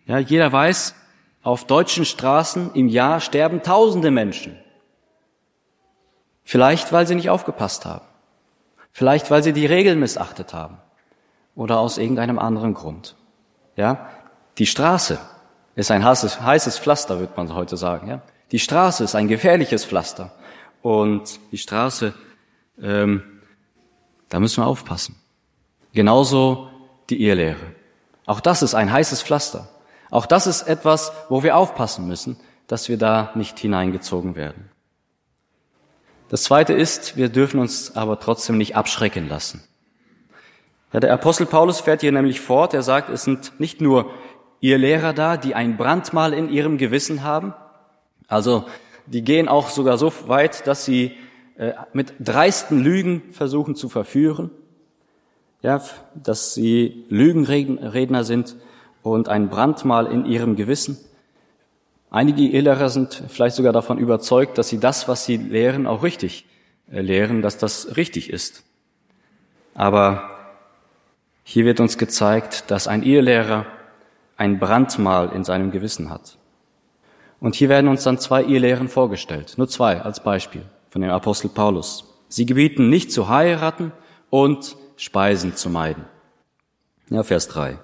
Ja, 0.05 0.19
jeder 0.19 0.51
weiß, 0.51 0.97
auf 1.45 1.65
deutschen 1.65 2.05
Straßen 2.05 2.75
im 2.75 2.89
Jahr 2.89 3.21
sterben 3.21 3.63
tausende 3.63 4.11
Menschen. 4.11 4.59
Vielleicht, 6.43 6.93
weil 6.93 7.07
sie 7.07 7.15
nicht 7.15 7.31
aufgepasst 7.31 7.87
haben. 7.87 8.05
Vielleicht, 8.91 9.31
weil 9.31 9.45
sie 9.45 9.53
die 9.53 9.67
Regeln 9.67 10.01
missachtet 10.01 10.53
haben 10.55 10.79
oder 11.55 11.79
aus 11.79 11.97
irgendeinem 11.97 12.41
anderen 12.41 12.75
Grund. 12.75 13.15
Ja, 13.77 14.09
die 14.59 14.67
Straße 14.67 15.21
ist 15.77 15.93
ein 15.93 16.05
heißes, 16.05 16.41
heißes 16.41 16.81
Pflaster, 16.81 17.21
wird 17.21 17.37
man 17.37 17.55
heute 17.55 17.77
sagen. 17.77 18.09
Ja, 18.09 18.23
die 18.51 18.59
Straße 18.59 19.05
ist 19.05 19.15
ein 19.15 19.29
gefährliches 19.29 19.85
Pflaster 19.85 20.33
und 20.83 21.39
die 21.53 21.59
Straße, 21.59 22.13
ähm, 22.83 23.23
da 24.31 24.41
müssen 24.41 24.63
wir 24.63 24.67
aufpassen. 24.67 25.17
Genauso 25.93 26.71
die 27.11 27.23
Ehelehre. 27.23 27.75
Auch 28.25 28.41
das 28.41 28.63
ist 28.63 28.75
ein 28.75 28.91
heißes 28.91 29.23
Pflaster. 29.23 29.69
Auch 30.11 30.25
das 30.25 30.47
ist 30.47 30.63
etwas, 30.63 31.13
wo 31.29 31.43
wir 31.43 31.57
aufpassen 31.57 32.09
müssen, 32.09 32.39
dass 32.67 32.89
wir 32.89 32.97
da 32.97 33.33
nicht 33.35 33.59
hineingezogen 33.59 34.37
werden. 34.37 34.71
Das 36.29 36.45
Zweite 36.45 36.73
ist, 36.73 37.17
wir 37.17 37.29
dürfen 37.29 37.59
uns 37.59 37.97
aber 37.97 38.21
trotzdem 38.21 38.57
nicht 38.57 38.77
abschrecken 38.77 39.29
lassen. 39.29 39.65
Ja, 40.93 41.01
der 41.01 41.13
Apostel 41.13 41.47
Paulus 41.47 41.81
fährt 41.81 42.01
hier 42.01 42.13
nämlich 42.13 42.41
fort. 42.41 42.73
Er 42.73 42.83
sagt, 42.83 43.09
es 43.11 43.25
sind 43.25 43.59
nicht 43.59 43.81
nur 43.81 44.11
ihr 44.61 44.79
Lehrer 44.79 45.13
da, 45.13 45.37
die 45.37 45.57
ein 45.57 45.77
Brandmal 45.77 46.33
in 46.33 46.49
ihrem 46.49 46.79
Gewissen 46.79 47.25
haben. 47.25 47.55
Also, 48.29 48.67
die 49.07 49.23
gehen 49.23 49.49
auch 49.49 49.71
sogar 49.71 49.99
so 49.99 50.13
weit, 50.29 50.69
dass 50.69 50.85
sie 50.85 51.17
mit 51.93 52.15
dreisten 52.21 52.83
Lügen 52.83 53.23
versuchen 53.33 53.75
zu 53.75 53.89
verführen. 53.89 54.51
ja, 55.63 55.83
dass 56.15 56.55
sie 56.55 57.05
Lügenredner 57.11 58.25
sind 58.25 58.57
und 59.03 59.29
ein 59.29 59.51
Brandmal 59.51 60.07
in 60.07 60.25
ihrem 60.25 60.57
Gewissen. 60.57 60.97
Einige 62.11 62.43
Ehelehrer 62.43 62.89
sind 62.89 63.23
vielleicht 63.29 63.57
sogar 63.57 63.75
davon 63.75 63.99
überzeugt, 63.99 64.57
dass 64.57 64.71
sie 64.71 64.81
das, 64.81 65.07
was 65.07 65.27
sie 65.27 65.37
lehren, 65.37 65.87
auch 65.87 66.03
richtig 66.03 66.47
äh, 66.91 67.03
lehren, 67.03 67.43
dass 67.43 67.59
das 67.59 67.97
richtig 67.99 68.31
ist. 68.31 68.65
Aber 69.75 70.31
hier 71.45 71.67
wird 71.67 71.79
uns 71.79 71.99
gezeigt, 71.99 72.71
dass 72.71 72.89
ein 72.89 73.03
Ehelehrer 73.03 73.67
ein 74.39 74.59
Brandmal 74.59 75.31
in 75.35 75.45
seinem 75.45 75.71
Gewissen 75.71 76.09
hat. 76.09 76.39
Und 77.39 77.55
hier 77.55 77.69
werden 77.69 77.89
uns 77.89 78.03
dann 78.03 78.19
zwei 78.19 78.45
Ehelehren 78.45 78.89
vorgestellt, 78.89 79.55
nur 79.59 79.69
zwei 79.69 80.01
als 80.01 80.23
Beispiel 80.23 80.63
von 80.91 81.01
dem 81.01 81.11
Apostel 81.11 81.49
Paulus. 81.49 82.05
Sie 82.29 82.47
gebieten 82.47 82.91
nicht 82.91 83.11
zu 83.11 83.29
heiraten 83.29 83.93
und 84.29 84.77
Speisen 84.97 85.57
zu 85.57 85.71
meiden. 85.71 86.05
Ja, 87.09 87.23
Vers 87.23 87.49
3. 87.49 87.79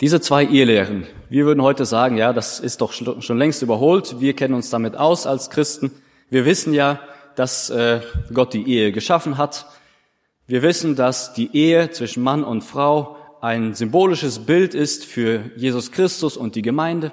Diese 0.00 0.20
zwei 0.20 0.44
Ehelehren, 0.44 1.06
wir 1.30 1.46
würden 1.46 1.62
heute 1.62 1.84
sagen, 1.84 2.16
ja, 2.16 2.32
das 2.32 2.58
ist 2.58 2.80
doch 2.80 2.92
schon 2.92 3.38
längst 3.38 3.62
überholt. 3.62 4.20
Wir 4.20 4.34
kennen 4.34 4.54
uns 4.54 4.68
damit 4.68 4.96
aus 4.96 5.26
als 5.26 5.48
Christen. 5.48 5.92
Wir 6.28 6.44
wissen 6.44 6.74
ja, 6.74 6.98
dass 7.36 7.70
äh, 7.70 8.00
Gott 8.34 8.52
die 8.52 8.68
Ehe 8.68 8.90
geschaffen 8.90 9.38
hat. 9.38 9.66
Wir 10.46 10.62
wissen, 10.62 10.96
dass 10.96 11.34
die 11.34 11.56
Ehe 11.56 11.90
zwischen 11.90 12.22
Mann 12.22 12.42
und 12.42 12.62
Frau 12.62 13.16
ein 13.40 13.74
symbolisches 13.74 14.40
Bild 14.40 14.74
ist 14.74 15.04
für 15.04 15.50
Jesus 15.56 15.92
Christus 15.92 16.36
und 16.36 16.54
die 16.56 16.62
Gemeinde 16.62 17.12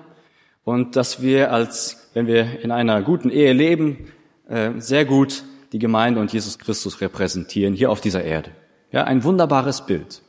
und 0.64 0.96
dass 0.96 1.22
wir 1.22 1.52
als, 1.52 2.10
wenn 2.14 2.28
wir 2.28 2.62
in 2.62 2.72
einer 2.72 3.02
guten 3.02 3.30
Ehe 3.30 3.54
leben, 3.54 4.12
sehr 4.78 5.06
gut 5.06 5.44
die 5.72 5.80
Gemeinde 5.80 6.20
und 6.20 6.34
Jesus 6.34 6.58
Christus 6.58 7.02
repräsentieren 7.02 7.74
hier 7.74 7.92
auf 7.92 8.02
dieser 8.02 8.24
Erde. 8.24 8.52
Ja, 8.92 9.04
ein 9.04 9.24
wunderbares 9.24 9.86
Bild. 9.86 10.22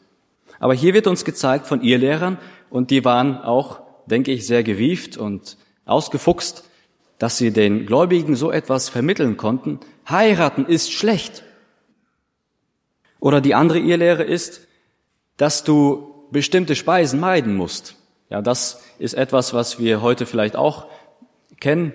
Aber 0.58 0.74
hier 0.74 0.92
wird 0.92 1.06
uns 1.06 1.24
gezeigt 1.24 1.66
von 1.66 1.82
ihr 1.82 1.98
Lehrern, 1.98 2.38
und 2.68 2.90
die 2.90 3.04
waren 3.04 3.38
auch, 3.38 3.80
denke 4.06 4.30
ich, 4.30 4.46
sehr 4.46 4.62
gewieft 4.62 5.16
und 5.16 5.56
ausgefuchst, 5.86 6.64
dass 7.18 7.36
sie 7.36 7.50
den 7.50 7.84
Gläubigen 7.84 8.36
so 8.36 8.50
etwas 8.50 8.88
vermitteln 8.88 9.36
konnten. 9.36 9.80
Heiraten 10.08 10.66
ist 10.66 10.92
schlecht. 10.92 11.42
Oder 13.18 13.40
die 13.40 13.54
andere 13.54 13.78
Irrlehre 13.78 14.22
ist, 14.22 14.66
dass 15.36 15.64
du 15.64 16.28
bestimmte 16.30 16.76
Speisen 16.76 17.18
meiden 17.18 17.56
musst. 17.56 17.96
Ja, 18.30 18.40
das 18.40 18.82
ist 18.98 19.14
etwas, 19.14 19.52
was 19.52 19.78
wir 19.78 20.00
heute 20.00 20.26
vielleicht 20.26 20.54
auch 20.54 20.86
kennen. 21.58 21.92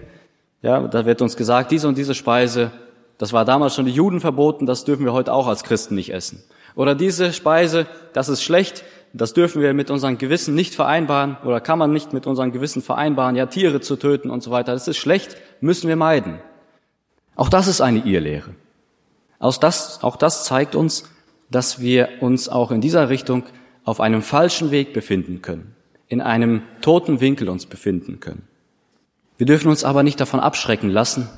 Ja, 0.66 0.80
da 0.88 1.06
wird 1.06 1.22
uns 1.22 1.38
gesagt, 1.38 1.70
diese 1.70 1.88
und 1.88 1.96
diese 1.96 2.16
Speise, 2.16 2.72
das 3.20 3.34
war 3.34 3.46
damals 3.46 3.76
schon 3.76 3.86
die 3.86 3.92
Juden 3.92 4.20
verboten, 4.20 4.66
das 4.66 4.84
dürfen 4.84 5.06
wir 5.06 5.14
heute 5.14 5.32
auch 5.32 5.46
als 5.46 5.64
Christen 5.64 5.94
nicht 5.94 6.12
essen. 6.12 6.44
Oder 6.76 6.96
diese 6.96 7.34
Speise, 7.34 7.86
das 8.14 8.30
ist 8.30 8.42
schlecht, 8.42 8.84
das 9.14 9.34
dürfen 9.34 9.62
wir 9.62 9.76
mit 9.76 9.92
unserem 9.92 10.18
Gewissen 10.18 10.56
nicht 10.56 10.74
vereinbaren 10.74 11.38
oder 11.46 11.62
kann 11.62 11.78
man 11.78 11.94
nicht 11.94 12.14
mit 12.14 12.26
unserem 12.26 12.52
Gewissen 12.52 12.82
vereinbaren, 12.82 13.36
ja, 13.36 13.46
Tiere 13.46 13.80
zu 13.80 13.96
töten 13.96 14.32
und 14.32 14.42
so 14.42 14.50
weiter. 14.50 14.74
Das 14.74 14.88
ist 14.88 14.98
schlecht, 14.98 15.38
müssen 15.62 15.88
wir 15.88 15.98
meiden. 15.98 16.40
Auch 17.36 17.50
das 17.50 17.68
ist 17.68 17.82
eine 17.82 18.00
Irrlehre. 18.00 18.56
Auch 19.38 19.58
das, 19.58 20.02
auch 20.02 20.16
das 20.16 20.46
zeigt 20.46 20.74
uns, 20.74 21.08
dass 21.52 21.80
wir 21.80 22.10
uns 22.22 22.50
auch 22.50 22.72
in 22.72 22.82
dieser 22.82 23.10
Richtung 23.10 23.44
auf 23.84 24.02
einem 24.02 24.24
falschen 24.24 24.72
Weg 24.72 24.94
befinden 24.94 25.44
können, 25.44 25.76
in 26.08 26.22
einem 26.22 26.64
toten 26.82 27.22
Winkel 27.22 27.50
uns 27.50 27.68
befinden 27.68 28.20
können. 28.20 28.48
Wir 29.38 29.46
dürfen 29.46 29.70
uns 29.70 29.84
aber 29.84 30.04
nicht 30.04 30.20
davon 30.20 30.40
abschrecken 30.40 30.90
lassen, 30.90 31.30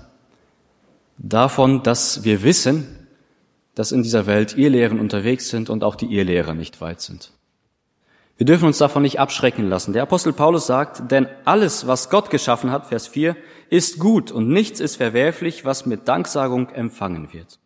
davon, 1.17 1.83
dass 1.83 2.23
wir 2.23 2.43
wissen, 2.43 3.07
dass 3.75 3.91
in 3.91 4.03
dieser 4.03 4.25
Welt 4.25 4.57
Irrlehren 4.57 4.99
unterwegs 4.99 5.49
sind 5.49 5.69
und 5.69 5.83
auch 5.83 5.95
die 5.95 6.07
Irrlehrer 6.07 6.53
nicht 6.53 6.81
weit 6.81 7.01
sind. 7.01 7.31
Wir 8.37 8.45
dürfen 8.45 8.65
uns 8.65 8.77
davon 8.77 9.01
nicht 9.01 9.19
abschrecken 9.19 9.67
lassen. 9.67 9.93
Der 9.93 10.03
Apostel 10.03 10.31
Paulus 10.31 10.67
sagt, 10.67 11.11
denn 11.11 11.27
alles, 11.45 11.87
was 11.87 12.11
Gott 12.11 12.29
geschaffen 12.29 12.71
hat, 12.71 12.87
Vers 12.87 13.07
4, 13.07 13.35
ist 13.69 13.97
gut 13.97 14.31
und 14.31 14.47
nichts 14.49 14.79
ist 14.79 14.97
verwerflich, 14.97 15.65
was 15.65 15.87
mit 15.87 16.07
Danksagung 16.07 16.69
empfangen 16.69 17.33
wird. 17.33 17.59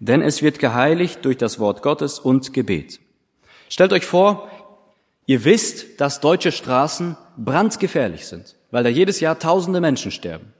Denn 0.00 0.20
es 0.20 0.42
wird 0.42 0.58
geheiligt 0.58 1.24
durch 1.24 1.38
das 1.38 1.58
Wort 1.58 1.82
Gottes 1.82 2.18
und 2.18 2.52
Gebet. 2.52 3.00
Stellt 3.70 3.94
euch 3.94 4.04
vor, 4.04 4.50
ihr 5.24 5.44
wisst, 5.44 6.00
dass 6.00 6.20
deutsche 6.20 6.52
Straßen 6.52 7.16
brandgefährlich 7.38 8.26
sind, 8.26 8.56
weil 8.72 8.82
da 8.82 8.90
jedes 8.90 9.20
Jahr 9.20 9.38
tausende 9.38 9.80
Menschen 9.80 10.10
sterben. 10.10 10.52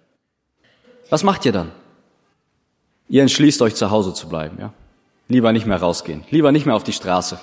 Was 1.10 1.24
macht 1.24 1.44
ihr 1.44 1.52
dann? 1.52 1.72
Ihr 3.08 3.22
entschließt 3.22 3.60
euch 3.62 3.74
zu 3.74 3.90
Hause 3.90 4.14
zu 4.14 4.28
bleiben, 4.28 4.58
ja? 4.60 4.72
Lieber 5.28 5.52
nicht 5.52 5.66
mehr 5.66 5.78
rausgehen, 5.78 6.24
lieber 6.30 6.52
nicht 6.52 6.66
mehr 6.66 6.76
auf 6.76 6.84
die 6.84 6.92
Straße. 6.92 7.40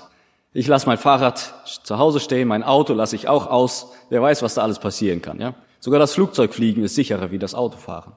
Ich 0.54 0.68
lasse 0.68 0.88
mein 0.88 0.98
Fahrrad 0.98 1.54
zu 1.84 1.98
Hause 1.98 2.20
stehen, 2.20 2.48
mein 2.48 2.64
Auto 2.64 2.94
lasse 2.94 3.16
ich 3.16 3.28
auch 3.28 3.48
aus. 3.48 3.92
Wer 4.10 4.22
weiß, 4.22 4.42
was 4.42 4.56
da 4.56 4.64
alles 4.64 4.80
passieren 4.80 5.22
kann. 5.22 5.40
Ja? 5.40 5.56
Sogar 5.80 6.00
das 6.00 6.14
Flugzeugfliegen 6.14 6.84
ist 6.84 6.96
sicherer 6.96 7.32
wie 7.32 7.40
das 7.40 7.56
Autofahren. 7.56 8.14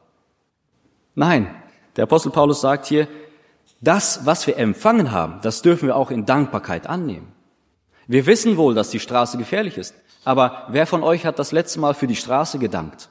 Nein, 1.14 1.54
der 1.96 2.04
Apostel 2.04 2.30
Paulus 2.30 2.60
sagt 2.60 2.86
hier, 2.86 3.08
das, 3.80 4.24
was 4.24 4.46
wir 4.46 4.56
empfangen 4.58 5.10
haben, 5.10 5.40
das 5.42 5.62
dürfen 5.62 5.88
wir 5.88 5.96
auch 5.96 6.10
in 6.10 6.24
Dankbarkeit 6.24 6.86
annehmen. 6.86 7.32
Wir 8.06 8.26
wissen 8.26 8.56
wohl, 8.56 8.74
dass 8.74 8.90
die 8.90 9.00
Straße 9.00 9.38
gefährlich 9.38 9.78
ist, 9.78 9.94
aber 10.24 10.66
wer 10.68 10.86
von 10.86 11.02
euch 11.02 11.26
hat 11.26 11.38
das 11.38 11.52
letzte 11.52 11.80
Mal 11.80 11.94
für 11.94 12.06
die 12.06 12.16
Straße 12.16 12.58
gedankt? 12.58 13.08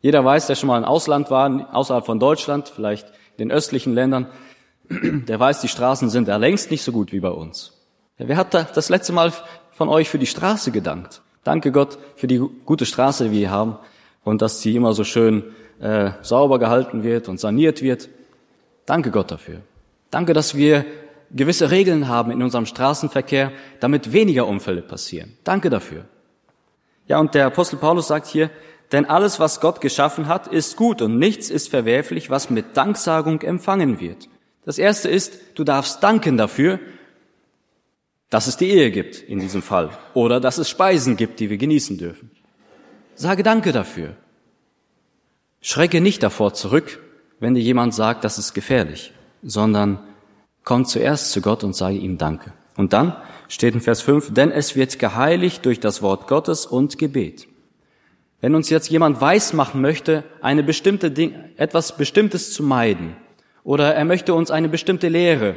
Jeder 0.00 0.24
weiß, 0.24 0.46
der 0.46 0.54
schon 0.54 0.68
mal 0.68 0.78
im 0.78 0.84
Ausland 0.84 1.30
war, 1.30 1.74
außerhalb 1.74 2.06
von 2.06 2.18
Deutschland, 2.18 2.68
vielleicht 2.68 3.08
in 3.36 3.48
den 3.48 3.52
östlichen 3.52 3.94
Ländern, 3.94 4.26
der 4.90 5.38
weiß, 5.38 5.60
die 5.60 5.68
Straßen 5.68 6.08
sind 6.08 6.28
da 6.28 6.36
längst 6.36 6.70
nicht 6.70 6.82
so 6.82 6.92
gut 6.92 7.12
wie 7.12 7.20
bei 7.20 7.30
uns. 7.30 7.72
Wer 8.16 8.36
hat 8.36 8.54
da 8.54 8.64
das 8.64 8.88
letzte 8.88 9.12
Mal 9.12 9.32
von 9.72 9.88
euch 9.88 10.08
für 10.08 10.18
die 10.18 10.26
Straße 10.26 10.70
gedankt? 10.70 11.22
Danke 11.44 11.72
Gott 11.72 11.98
für 12.16 12.26
die 12.26 12.38
gute 12.64 12.86
Straße, 12.86 13.24
die 13.24 13.32
wir 13.32 13.50
haben 13.50 13.78
und 14.24 14.42
dass 14.42 14.60
sie 14.60 14.76
immer 14.76 14.92
so 14.92 15.04
schön 15.04 15.44
äh, 15.80 16.10
sauber 16.22 16.58
gehalten 16.58 17.02
wird 17.02 17.28
und 17.28 17.40
saniert 17.40 17.82
wird. 17.82 18.08
Danke 18.84 19.10
Gott 19.10 19.30
dafür. 19.30 19.60
Danke, 20.10 20.34
dass 20.34 20.54
wir 20.54 20.84
gewisse 21.30 21.70
Regeln 21.70 22.08
haben 22.08 22.30
in 22.30 22.42
unserem 22.42 22.66
Straßenverkehr, 22.66 23.52
damit 23.80 24.12
weniger 24.12 24.46
Unfälle 24.46 24.82
passieren. 24.82 25.36
Danke 25.44 25.70
dafür. 25.70 26.04
Ja, 27.06 27.18
und 27.18 27.34
der 27.34 27.46
Apostel 27.46 27.78
Paulus 27.78 28.08
sagt 28.08 28.26
hier, 28.26 28.50
denn 28.92 29.06
alles, 29.06 29.38
was 29.38 29.60
Gott 29.60 29.80
geschaffen 29.80 30.26
hat, 30.26 30.48
ist 30.48 30.76
gut 30.76 31.00
und 31.00 31.18
nichts 31.18 31.48
ist 31.50 31.68
verwerflich, 31.68 32.30
was 32.30 32.50
mit 32.50 32.76
Danksagung 32.76 33.42
empfangen 33.42 34.00
wird. 34.00 34.28
Das 34.64 34.78
erste 34.78 35.08
ist, 35.08 35.38
du 35.54 35.64
darfst 35.64 36.02
danken 36.02 36.36
dafür, 36.36 36.80
dass 38.30 38.46
es 38.46 38.56
die 38.56 38.70
Ehe 38.70 38.90
gibt 38.90 39.16
in 39.16 39.38
diesem 39.40 39.62
Fall 39.62 39.90
oder 40.14 40.40
dass 40.40 40.58
es 40.58 40.68
Speisen 40.68 41.16
gibt, 41.16 41.40
die 41.40 41.50
wir 41.50 41.56
genießen 41.56 41.98
dürfen. 41.98 42.30
Sage 43.14 43.42
Danke 43.42 43.72
dafür. 43.72 44.16
Schrecke 45.60 46.00
nicht 46.00 46.22
davor 46.22 46.54
zurück, 46.54 47.00
wenn 47.38 47.54
dir 47.54 47.62
jemand 47.62 47.94
sagt, 47.94 48.24
das 48.24 48.38
ist 48.38 48.54
gefährlich, 48.54 49.12
sondern 49.42 49.98
komm 50.64 50.84
zuerst 50.84 51.32
zu 51.32 51.40
Gott 51.40 51.64
und 51.64 51.74
sage 51.74 51.96
ihm 51.96 52.18
Danke. 52.18 52.52
Und 52.76 52.92
dann 52.92 53.16
steht 53.48 53.74
in 53.74 53.80
Vers 53.80 54.00
5, 54.02 54.32
denn 54.32 54.50
es 54.50 54.76
wird 54.76 54.98
geheiligt 54.98 55.64
durch 55.64 55.80
das 55.80 56.02
Wort 56.02 56.28
Gottes 56.28 56.66
und 56.66 56.98
Gebet. 56.98 57.46
Wenn 58.40 58.54
uns 58.54 58.70
jetzt 58.70 58.88
jemand 58.88 59.20
weismachen 59.20 59.80
möchte, 59.80 60.24
eine 60.40 60.62
bestimmte 60.62 61.10
Ding, 61.10 61.34
etwas 61.56 61.96
Bestimmtes 61.96 62.52
zu 62.52 62.62
meiden, 62.62 63.16
oder 63.64 63.94
er 63.94 64.04
möchte 64.04 64.32
uns 64.32 64.50
eine 64.50 64.68
bestimmte 64.68 65.08
Lehre 65.08 65.56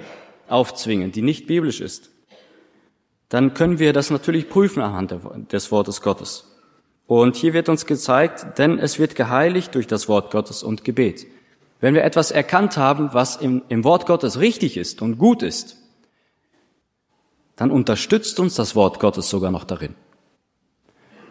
aufzwingen, 0.49 1.11
die 1.11 1.21
nicht 1.21 1.47
biblisch 1.47 1.79
ist, 1.79 2.09
dann 3.29 3.53
können 3.53 3.79
wir 3.79 3.93
das 3.93 4.09
natürlich 4.09 4.49
prüfen 4.49 4.81
anhand 4.81 5.15
des 5.51 5.71
Wortes 5.71 6.01
Gottes. 6.01 6.49
Und 7.07 7.35
hier 7.35 7.53
wird 7.53 7.69
uns 7.69 7.85
gezeigt, 7.85 8.57
denn 8.57 8.79
es 8.79 8.99
wird 8.99 9.15
geheiligt 9.15 9.73
durch 9.75 9.87
das 9.87 10.07
Wort 10.07 10.31
Gottes 10.31 10.61
und 10.63 10.83
Gebet. 10.83 11.25
Wenn 11.79 11.95
wir 11.95 12.03
etwas 12.03 12.31
erkannt 12.31 12.77
haben, 12.77 13.13
was 13.13 13.35
im, 13.35 13.63
im 13.67 13.83
Wort 13.83 14.05
Gottes 14.05 14.39
richtig 14.39 14.77
ist 14.77 15.01
und 15.01 15.17
gut 15.17 15.43
ist, 15.43 15.77
dann 17.55 17.71
unterstützt 17.71 18.39
uns 18.39 18.55
das 18.55 18.75
Wort 18.75 18.99
Gottes 18.99 19.29
sogar 19.29 19.51
noch 19.51 19.63
darin. 19.63 19.95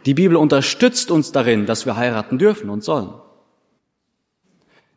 Die 0.07 0.15
Bibel 0.15 0.37
unterstützt 0.37 1.11
uns 1.11 1.33
darin, 1.33 1.67
dass 1.67 1.87
wir 1.87 1.97
heiraten 1.97 2.39
dürfen 2.39 2.71
und 2.71 2.85
sollen. 2.85 3.13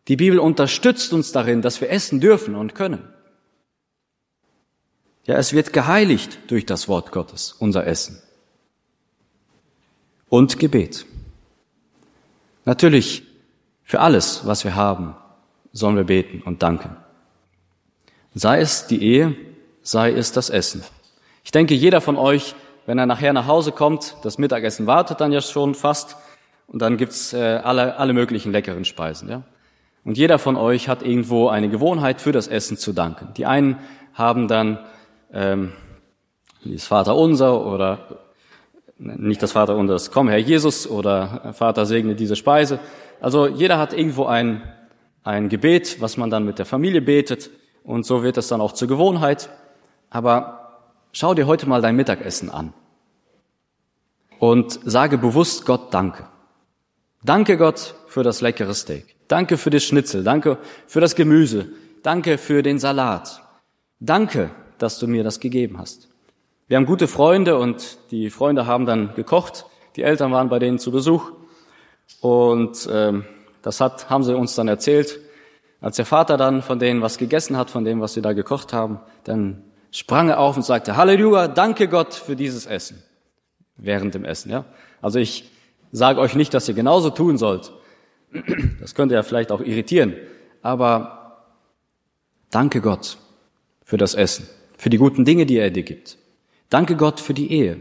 Die 0.07 0.15
Bibel 0.15 0.39
unterstützt 0.39 1.13
uns 1.13 1.31
darin, 1.31 1.61
dass 1.61 1.81
wir 1.81 1.89
essen 1.89 2.19
dürfen 2.19 2.55
und 2.55 2.75
können. 2.75 3.07
Ja, 5.25 5.35
es 5.37 5.53
wird 5.53 5.73
geheiligt 5.73 6.39
durch 6.47 6.65
das 6.65 6.87
Wort 6.87 7.11
Gottes, 7.11 7.53
unser 7.53 7.87
Essen. 7.87 8.21
Und 10.29 10.59
Gebet. 10.59 11.05
Natürlich, 12.65 13.23
für 13.83 13.99
alles, 13.99 14.45
was 14.45 14.63
wir 14.63 14.75
haben, 14.75 15.15
sollen 15.75 15.95
wir 15.95 16.05
beten 16.05 16.41
und 16.41 16.63
danken. 16.63 16.95
Sei 18.33 18.59
es 18.59 18.87
die 18.87 19.03
Ehe, 19.03 19.35
sei 19.83 20.11
es 20.11 20.31
das 20.31 20.49
Essen. 20.49 20.83
Ich 21.43 21.51
denke, 21.51 21.75
jeder 21.75 22.01
von 22.01 22.17
euch, 22.17 22.55
wenn 22.87 22.97
er 22.97 23.05
nachher 23.05 23.33
nach 23.33 23.45
Hause 23.45 23.71
kommt, 23.71 24.15
das 24.23 24.37
Mittagessen 24.37 24.87
wartet 24.87 25.21
dann 25.21 25.31
ja 25.31 25.41
schon 25.41 25.75
fast, 25.75 26.17
und 26.67 26.81
dann 26.81 26.97
gibt's 26.97 27.33
äh, 27.33 27.59
alle, 27.63 27.97
alle 27.97 28.13
möglichen 28.13 28.51
leckeren 28.51 28.85
Speisen. 28.85 29.29
Ja? 29.29 29.43
Und 30.03 30.17
jeder 30.17 30.39
von 30.39 30.55
euch 30.55 30.89
hat 30.89 31.03
irgendwo 31.03 31.47
eine 31.47 31.69
Gewohnheit 31.69 32.21
für 32.21 32.31
das 32.31 32.47
Essen 32.47 32.77
zu 32.77 32.93
danken. 32.93 33.33
Die 33.37 33.45
einen 33.45 33.77
haben 34.13 34.47
dann 34.47 34.79
ähm, 35.31 35.73
das 36.63 36.87
Vater 36.87 37.15
unser 37.15 37.65
oder 37.65 37.99
nicht 38.97 39.43
das 39.43 39.51
Vater 39.51 39.75
unser, 39.75 39.93
das 39.93 40.11
Komm 40.11 40.29
Herr 40.29 40.37
Jesus 40.37 40.89
oder 40.89 41.53
Vater 41.53 41.85
segne 41.85 42.15
diese 42.15 42.35
Speise. 42.35 42.79
Also 43.19 43.47
jeder 43.47 43.77
hat 43.77 43.93
irgendwo 43.93 44.25
ein, 44.25 44.61
ein 45.25 45.49
Gebet, 45.49 45.99
was 45.99 46.17
man 46.17 46.29
dann 46.29 46.45
mit 46.45 46.59
der 46.59 46.65
Familie 46.65 47.01
betet 47.01 47.49
und 47.83 48.05
so 48.05 48.23
wird 48.23 48.37
es 48.37 48.47
dann 48.47 48.61
auch 48.61 48.71
zur 48.71 48.87
Gewohnheit. 48.87 49.49
Aber 50.09 50.87
schau 51.11 51.33
dir 51.33 51.47
heute 51.47 51.67
mal 51.67 51.81
dein 51.81 51.95
Mittagessen 51.95 52.49
an 52.49 52.73
und 54.39 54.79
sage 54.85 55.17
bewusst 55.17 55.65
Gott 55.65 55.93
Danke. 55.93 56.27
Danke 57.23 57.57
Gott 57.57 57.95
für 58.07 58.21
das 58.21 58.41
leckere 58.41 58.75
Steak. 58.75 59.15
Danke 59.27 59.57
für 59.57 59.71
das 59.71 59.83
Schnitzel. 59.83 60.23
Danke 60.23 60.59
für 60.85 61.01
das 61.01 61.15
Gemüse. 61.15 61.69
Danke 62.03 62.37
für 62.37 62.61
den 62.61 62.77
Salat. 62.77 63.41
Danke, 63.99 64.51
dass 64.77 64.99
du 64.99 65.07
mir 65.07 65.23
das 65.23 65.39
gegeben 65.39 65.79
hast. 65.79 66.07
Wir 66.67 66.77
haben 66.77 66.85
gute 66.85 67.07
Freunde 67.07 67.57
und 67.57 67.97
die 68.11 68.29
Freunde 68.29 68.67
haben 68.67 68.85
dann 68.85 69.15
gekocht. 69.15 69.65
Die 69.95 70.03
Eltern 70.03 70.31
waren 70.31 70.49
bei 70.49 70.59
denen 70.59 70.77
zu 70.77 70.91
Besuch 70.91 71.31
und 72.21 72.87
ähm, 72.91 73.25
das 73.65 73.81
hat, 73.81 74.11
haben 74.11 74.23
sie 74.23 74.37
uns 74.37 74.53
dann 74.53 74.67
erzählt. 74.67 75.19
Als 75.81 75.95
der 75.95 76.05
Vater 76.05 76.37
dann 76.37 76.61
von 76.61 76.77
denen 76.77 77.01
was 77.01 77.17
gegessen 77.17 77.57
hat, 77.57 77.71
von 77.71 77.83
dem, 77.83 77.99
was 77.99 78.13
sie 78.13 78.21
da 78.21 78.33
gekocht 78.33 78.73
haben, 78.73 78.99
dann 79.23 79.63
sprang 79.89 80.29
er 80.29 80.39
auf 80.39 80.55
und 80.55 80.61
sagte, 80.61 80.97
Halleluja, 80.97 81.47
danke 81.47 81.87
Gott 81.87 82.13
für 82.13 82.35
dieses 82.35 82.67
Essen. 82.67 83.01
Während 83.75 84.13
dem 84.13 84.23
Essen, 84.23 84.51
ja. 84.51 84.65
Also 85.01 85.17
ich 85.17 85.49
sage 85.91 86.19
euch 86.19 86.35
nicht, 86.35 86.53
dass 86.53 86.69
ihr 86.69 86.75
genauso 86.75 87.09
tun 87.09 87.39
sollt. 87.39 87.71
Das 88.79 88.93
könnte 88.93 89.15
ja 89.15 89.23
vielleicht 89.23 89.51
auch 89.51 89.61
irritieren. 89.61 90.13
Aber 90.61 91.47
danke 92.51 92.81
Gott 92.81 93.17
für 93.83 93.97
das 93.97 94.13
Essen, 94.13 94.47
für 94.77 94.91
die 94.91 94.97
guten 94.97 95.25
Dinge, 95.25 95.47
die 95.47 95.57
er 95.57 95.71
dir 95.71 95.83
gibt. 95.83 96.19
Danke 96.69 96.95
Gott 96.95 97.19
für 97.19 97.33
die 97.33 97.51
Ehe. 97.51 97.79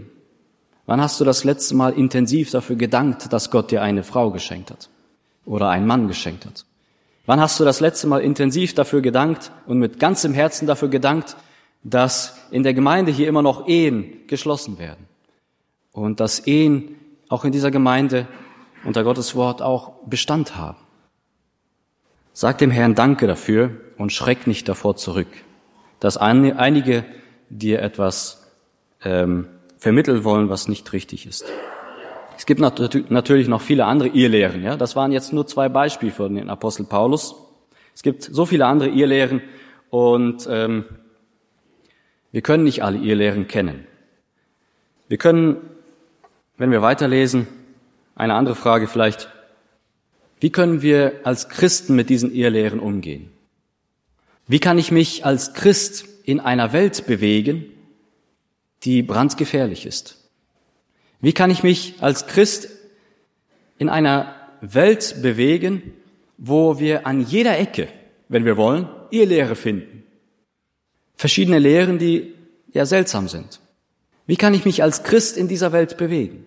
Wann 0.86 1.02
hast 1.02 1.20
du 1.20 1.24
das 1.24 1.44
letzte 1.44 1.74
Mal 1.74 1.92
intensiv 1.92 2.50
dafür 2.50 2.76
gedankt, 2.76 3.30
dass 3.34 3.50
Gott 3.50 3.70
dir 3.70 3.82
eine 3.82 4.02
Frau 4.02 4.30
geschenkt 4.30 4.70
hat 4.70 4.88
oder 5.44 5.68
einen 5.68 5.86
Mann 5.86 6.08
geschenkt 6.08 6.46
hat? 6.46 6.64
Wann 7.26 7.40
hast 7.40 7.58
du 7.58 7.64
das 7.64 7.80
letzte 7.80 8.06
Mal 8.06 8.20
intensiv 8.20 8.74
dafür 8.74 9.00
gedankt 9.00 9.50
und 9.66 9.78
mit 9.78 9.98
ganzem 9.98 10.34
Herzen 10.34 10.66
dafür 10.66 10.88
gedankt, 10.88 11.36
dass 11.82 12.38
in 12.50 12.62
der 12.62 12.74
Gemeinde 12.74 13.12
hier 13.12 13.28
immer 13.28 13.42
noch 13.42 13.66
Ehen 13.66 14.26
geschlossen 14.26 14.78
werden 14.78 15.06
und 15.92 16.20
dass 16.20 16.46
Ehen 16.46 16.96
auch 17.28 17.44
in 17.44 17.52
dieser 17.52 17.70
Gemeinde 17.70 18.26
unter 18.84 19.04
Gottes 19.04 19.34
Wort 19.34 19.62
auch 19.62 19.92
Bestand 20.06 20.56
haben? 20.56 20.78
Sag 22.32 22.58
dem 22.58 22.70
Herrn 22.70 22.94
Danke 22.94 23.26
dafür 23.26 23.70
und 23.96 24.12
schreck 24.12 24.46
nicht 24.46 24.68
davor 24.68 24.96
zurück, 24.96 25.28
dass 26.00 26.16
einige 26.16 27.04
dir 27.48 27.80
etwas 27.80 28.50
ähm, 29.02 29.46
vermitteln 29.78 30.24
wollen, 30.24 30.48
was 30.48 30.68
nicht 30.68 30.92
richtig 30.92 31.26
ist. 31.26 31.44
Es 32.36 32.46
gibt 32.46 32.60
natürlich 32.60 33.48
noch 33.48 33.60
viele 33.60 33.84
andere 33.84 34.08
Irrlehren. 34.08 34.62
Ja? 34.62 34.76
Das 34.76 34.96
waren 34.96 35.12
jetzt 35.12 35.32
nur 35.32 35.46
zwei 35.46 35.68
Beispiele 35.68 36.12
von 36.12 36.34
den 36.34 36.50
Apostel 36.50 36.84
Paulus. 36.84 37.34
Es 37.94 38.02
gibt 38.02 38.24
so 38.24 38.44
viele 38.44 38.66
andere 38.66 38.88
Irrlehren 38.88 39.40
und 39.90 40.48
ähm, 40.50 40.84
wir 42.32 42.42
können 42.42 42.64
nicht 42.64 42.82
alle 42.82 42.98
Irrlehren 42.98 43.46
kennen. 43.46 43.86
Wir 45.08 45.18
können, 45.18 45.56
wenn 46.56 46.72
wir 46.72 46.82
weiterlesen, 46.82 47.46
eine 48.16 48.34
andere 48.34 48.56
Frage 48.56 48.88
vielleicht, 48.88 49.28
wie 50.40 50.50
können 50.50 50.82
wir 50.82 51.20
als 51.22 51.48
Christen 51.48 51.94
mit 51.94 52.10
diesen 52.10 52.32
Irrlehren 52.34 52.80
umgehen? 52.80 53.30
Wie 54.46 54.58
kann 54.58 54.78
ich 54.78 54.90
mich 54.90 55.24
als 55.24 55.54
Christ 55.54 56.06
in 56.24 56.40
einer 56.40 56.72
Welt 56.72 57.06
bewegen, 57.06 57.66
die 58.82 59.02
brandgefährlich 59.02 59.86
ist? 59.86 60.23
Wie 61.24 61.32
kann 61.32 61.50
ich 61.50 61.62
mich 61.62 61.94
als 62.00 62.26
Christ 62.26 62.68
in 63.78 63.88
einer 63.88 64.34
Welt 64.60 65.22
bewegen, 65.22 65.94
wo 66.36 66.78
wir 66.78 67.06
an 67.06 67.22
jeder 67.22 67.58
Ecke, 67.58 67.88
wenn 68.28 68.44
wir 68.44 68.58
wollen, 68.58 68.90
Irrlehre 69.08 69.56
finden? 69.56 70.02
Verschiedene 71.16 71.58
Lehren, 71.58 71.98
die 71.98 72.34
ja 72.74 72.84
seltsam 72.84 73.28
sind. 73.28 73.60
Wie 74.26 74.36
kann 74.36 74.52
ich 74.52 74.66
mich 74.66 74.82
als 74.82 75.02
Christ 75.02 75.38
in 75.38 75.48
dieser 75.48 75.72
Welt 75.72 75.96
bewegen? 75.96 76.44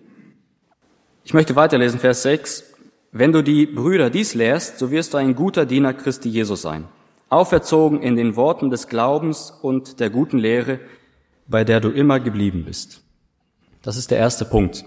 Ich 1.24 1.34
möchte 1.34 1.56
weiterlesen, 1.56 1.98
Vers 1.98 2.22
6. 2.22 2.62
Wenn 3.10 3.32
du 3.32 3.42
die 3.42 3.66
Brüder 3.66 4.10
dies 4.10 4.34
lehrst, 4.34 4.78
so 4.78 4.92
wirst 4.92 5.12
du 5.12 5.16
ein 5.16 5.34
guter 5.34 5.66
Diener 5.66 5.92
Christi 5.92 6.28
Jesus 6.28 6.62
sein, 6.62 6.84
auferzogen 7.30 8.00
in 8.00 8.14
den 8.14 8.36
Worten 8.36 8.70
des 8.70 8.86
Glaubens 8.86 9.50
und 9.60 9.98
der 9.98 10.10
guten 10.10 10.38
Lehre, 10.38 10.78
bei 11.48 11.64
der 11.64 11.80
du 11.80 11.88
immer 11.88 12.20
geblieben 12.20 12.62
bist. 12.64 13.02
Das 13.82 13.96
ist 13.96 14.10
der 14.10 14.18
erste 14.18 14.44
Punkt. 14.44 14.84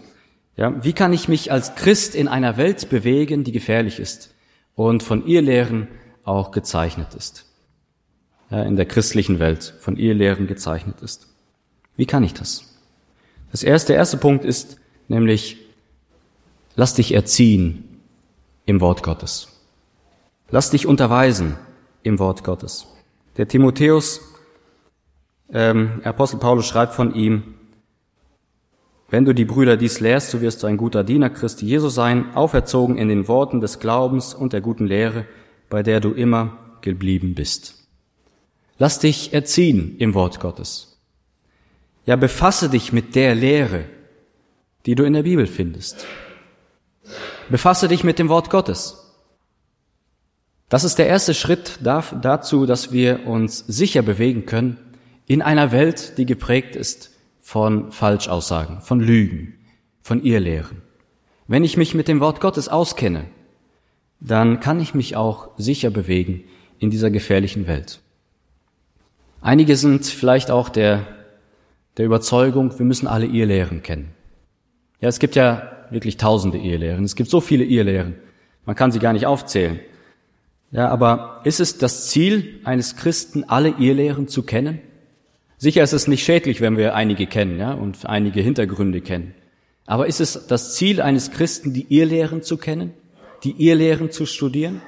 Ja, 0.58 0.84
wie 0.84 0.94
kann 0.94 1.14
ich 1.14 1.28
mich 1.28 1.52
als 1.52 1.76
Christ 1.76 2.14
in 2.14 2.28
einer 2.28 2.58
Welt 2.58 2.90
bewegen, 2.90 3.44
die 3.44 3.52
gefährlich 3.52 4.00
ist 4.00 4.34
und 4.76 5.02
von 5.02 5.26
ihr 5.26 5.42
Lehren 5.42 5.88
auch 6.24 6.52
gezeichnet 6.52 7.16
ist? 7.16 7.46
Ja, 8.50 8.64
in 8.64 8.76
der 8.76 8.86
christlichen 8.86 9.40
Welt 9.40 9.74
von 9.80 9.96
ihr 9.96 10.14
Lehren 10.14 10.48
gezeichnet 10.48 11.02
ist. 11.02 11.28
Wie 11.96 12.06
kann 12.06 12.24
ich 12.24 12.34
das? 12.34 12.76
Das 13.52 13.64
erste, 13.64 13.94
der 13.94 13.98
erste 13.98 14.18
Punkt 14.18 14.46
ist 14.46 14.78
nämlich, 15.08 15.58
lass 16.76 16.94
dich 16.94 17.14
erziehen 17.14 18.02
im 18.66 18.82
Wort 18.82 19.04
Gottes. 19.04 19.48
Lass 20.50 20.70
dich 20.70 20.86
unterweisen 20.86 21.58
im 22.04 22.20
Wort 22.20 22.44
Gottes. 22.44 22.88
Der 23.38 23.48
Timotheus 23.48 24.22
ähm, 25.54 26.02
Apostel 26.04 26.40
Paulus 26.40 26.68
schreibt 26.68 26.94
von 26.94 27.14
ihm, 27.14 27.56
wenn 29.12 29.26
du 29.26 29.34
die 29.34 29.46
Brüder 29.46 29.76
dies 29.76 30.00
lehrst, 30.00 30.32
so 30.32 30.40
wirst 30.40 30.64
du 30.64 30.68
ein 30.68 30.78
guter 30.78 31.04
Diener 31.04 31.30
Christi 31.30 31.66
Jesu 31.66 31.90
sein, 31.90 32.34
auferzogen 32.34 32.98
in 32.98 33.10
den 33.10 33.28
Worten 33.28 33.60
des 33.60 33.80
Glaubens 33.80 34.34
und 34.34 34.54
der 34.54 34.62
guten 34.62 34.88
Lehre, 34.88 35.26
bei 35.70 35.84
der 35.84 36.00
du 36.00 36.12
immer 36.12 36.58
geblieben 36.80 37.36
bist. 37.36 37.76
Lass 38.80 39.00
dich 39.00 39.34
erziehen 39.34 39.98
im 40.00 40.14
Wort 40.14 40.40
Gottes. 40.40 40.98
Ja, 42.06 42.16
befasse 42.16 42.70
dich 42.70 42.94
mit 42.94 43.14
der 43.14 43.36
Lehre, 43.36 43.84
die 44.86 44.96
du 44.96 45.04
in 45.04 45.14
der 45.14 45.24
Bibel 45.24 45.46
findest. 45.46 46.08
Befasse 47.50 47.90
dich 47.90 48.06
mit 48.06 48.18
dem 48.18 48.30
Wort 48.30 48.50
Gottes. 48.50 48.98
Das 50.70 50.86
ist 50.86 50.96
der 50.96 51.08
erste 51.08 51.34
Schritt 51.34 51.80
dazu, 51.84 52.66
dass 52.66 52.94
wir 52.94 53.28
uns 53.28 53.60
sicher 53.68 54.04
bewegen 54.04 54.46
können 54.46 54.78
in 55.28 55.42
einer 55.42 55.74
Welt, 55.74 56.18
die 56.18 56.26
geprägt 56.26 56.78
ist 56.78 57.11
von 57.42 57.92
Falschaussagen, 57.92 58.82
von 58.82 59.00
Lügen, 59.00 59.56
von 60.02 60.24
Irrlehren. 60.24 60.82
Wenn 61.48 61.64
ich 61.64 61.76
mich 61.76 61.94
mit 61.94 62.08
dem 62.08 62.22
Wort 62.22 62.40
Gottes 62.40 62.70
auskenne, 62.70 63.26
dann 64.20 64.60
kann 64.60 64.80
ich 64.80 64.94
mich 64.94 65.16
auch 65.16 65.50
sicher 65.58 65.90
bewegen 65.90 66.44
in 66.80 66.92
dieser 66.92 67.10
gefährlichen 67.10 67.68
Welt. 67.68 68.00
Einige 69.42 69.76
sind 69.76 70.06
vielleicht 70.06 70.52
auch 70.52 70.70
der, 70.70 71.08
der 71.98 72.06
Überzeugung, 72.06 72.78
wir 72.78 72.86
müssen 72.86 73.08
alle 73.08 73.26
Irrlehren 73.26 73.82
kennen. 73.82 74.12
Ja, 75.00 75.10
es 75.10 75.18
gibt 75.18 75.36
ja 75.36 75.72
wirklich 75.90 76.18
tausende 76.18 76.60
Irrlehren. 76.60 77.04
Es 77.04 77.16
gibt 77.16 77.30
so 77.30 77.42
viele 77.42 77.64
Irrlehren. 77.64 78.16
Man 78.66 78.76
kann 78.76 78.92
sie 78.92 79.00
gar 79.00 79.14
nicht 79.14 79.26
aufzählen. 79.26 79.80
Ja, 80.72 80.88
aber 80.88 81.42
ist 81.44 81.60
es 81.60 81.80
das 81.80 82.08
Ziel 82.08 82.62
eines 82.64 82.96
Christen, 82.96 83.44
alle 83.44 83.70
Irrlehren 83.70 84.28
zu 84.28 84.44
kennen? 84.44 84.80
Sicher 85.62 85.84
ist 85.84 85.94
es 85.94 86.08
nicht 86.08 86.24
schädlich, 86.24 86.60
wenn 86.60 86.76
wir 86.76 86.96
einige 86.96 87.28
kennen 87.28 87.60
ja, 87.60 87.74
und 87.74 88.08
einige 88.08 88.42
Hintergründe 88.42 89.00
kennen. 89.00 89.36
Aber 89.86 90.08
ist 90.08 90.20
es 90.20 90.48
das 90.48 90.74
Ziel 90.74 91.00
eines 91.00 91.30
Christen, 91.30 91.72
die 91.72 91.86
Irrlehren 91.96 92.42
zu 92.42 92.58
kennen, 92.58 92.96
die 93.44 93.52
Irrlehren 93.68 94.10
zu 94.10 94.26
studieren? 94.26 94.82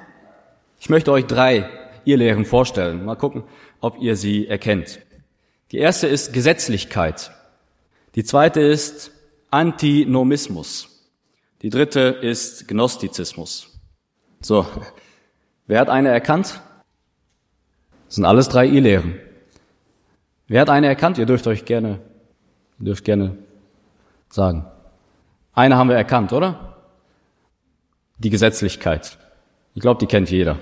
Ich 0.79 0.89
möchte 0.89 1.11
euch 1.11 1.27
drei 1.27 1.69
Irrlehren 2.05 2.43
vorstellen. 2.45 3.05
Mal 3.05 3.17
gucken, 3.17 3.43
ob 3.81 4.01
ihr 4.01 4.15
sie 4.15 4.47
erkennt. 4.47 4.99
Die 5.71 5.77
erste 5.77 6.07
ist 6.07 6.33
Gesetzlichkeit. 6.33 7.29
Die 8.15 8.23
zweite 8.23 8.59
ist 8.59 9.11
Antinomismus. 9.51 10.89
Die 11.61 11.69
dritte 11.69 11.99
ist 11.99 12.67
Gnostizismus. 12.67 13.79
So, 14.41 14.65
wer 15.67 15.81
hat 15.81 15.89
eine 15.89 16.09
erkannt? 16.09 16.61
Das 18.07 18.15
sind 18.15 18.25
alles 18.25 18.49
drei 18.49 18.65
Irrlehren. 18.65 19.19
Wer 20.53 20.61
hat 20.61 20.69
eine 20.69 20.85
erkannt? 20.85 21.17
Ihr 21.17 21.25
dürft 21.25 21.47
euch 21.47 21.65
gerne, 21.65 21.97
ihr 22.77 22.85
dürft 22.85 23.03
gerne 23.05 23.37
sagen. 24.29 24.67
Eine 25.51 25.77
haben 25.77 25.89
wir 25.89 25.95
erkannt, 25.95 26.31
oder? 26.31 26.75
Die 28.19 28.29
Gesetzlichkeit. 28.29 29.17
Ich 29.73 29.81
glaube, 29.81 29.99
die 29.99 30.05
kennt 30.05 30.29
jeder. 30.29 30.59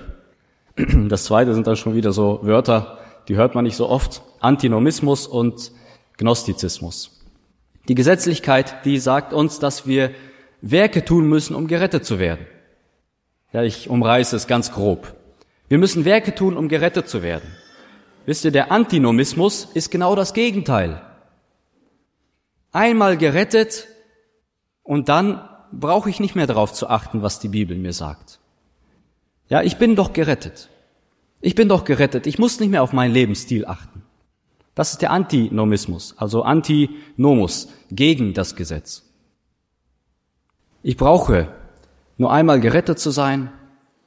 Das 1.10 1.24
zweite 1.24 1.52
sind 1.52 1.66
dann 1.66 1.76
schon 1.76 1.94
wieder 1.94 2.12
so 2.12 2.40
Wörter, 2.40 3.00
die 3.28 3.36
hört 3.36 3.54
man 3.54 3.64
nicht 3.64 3.76
so 3.76 3.86
oft. 3.86 4.22
Antinomismus 4.40 5.26
und 5.26 5.72
Gnostizismus. 6.16 7.20
Die 7.86 7.94
Gesetzlichkeit, 7.94 8.86
die 8.86 8.98
sagt 8.98 9.34
uns, 9.34 9.58
dass 9.58 9.86
wir 9.86 10.12
Werke 10.62 11.04
tun 11.04 11.28
müssen, 11.28 11.54
um 11.54 11.66
gerettet 11.66 12.06
zu 12.06 12.18
werden. 12.18 12.46
Ja, 13.52 13.62
ich 13.62 13.90
umreiße 13.90 14.36
es 14.36 14.46
ganz 14.46 14.72
grob. 14.72 15.14
Wir 15.68 15.76
müssen 15.76 16.06
Werke 16.06 16.34
tun, 16.34 16.56
um 16.56 16.68
gerettet 16.70 17.10
zu 17.10 17.22
werden. 17.22 17.46
Wisst 18.26 18.44
ihr, 18.44 18.50
der 18.52 18.70
Antinomismus 18.70 19.68
ist 19.74 19.90
genau 19.90 20.14
das 20.14 20.32
Gegenteil. 20.34 21.02
Einmal 22.70 23.16
gerettet 23.16 23.88
und 24.82 25.08
dann 25.08 25.48
brauche 25.72 26.10
ich 26.10 26.20
nicht 26.20 26.34
mehr 26.34 26.46
darauf 26.46 26.72
zu 26.72 26.88
achten, 26.88 27.22
was 27.22 27.40
die 27.40 27.48
Bibel 27.48 27.76
mir 27.76 27.92
sagt. 27.92 28.38
Ja, 29.48 29.62
ich 29.62 29.76
bin 29.76 29.96
doch 29.96 30.12
gerettet. 30.12 30.68
Ich 31.40 31.54
bin 31.54 31.68
doch 31.68 31.84
gerettet. 31.84 32.26
Ich 32.26 32.38
muss 32.38 32.60
nicht 32.60 32.70
mehr 32.70 32.82
auf 32.82 32.92
meinen 32.92 33.12
Lebensstil 33.12 33.66
achten. 33.66 34.02
Das 34.74 34.92
ist 34.92 35.02
der 35.02 35.10
Antinomismus, 35.10 36.14
also 36.16 36.44
Antinomus, 36.44 37.68
gegen 37.90 38.32
das 38.32 38.56
Gesetz. 38.56 39.02
Ich 40.82 40.96
brauche 40.96 41.48
nur 42.16 42.32
einmal 42.32 42.60
gerettet 42.60 42.98
zu 42.98 43.10
sein 43.10 43.50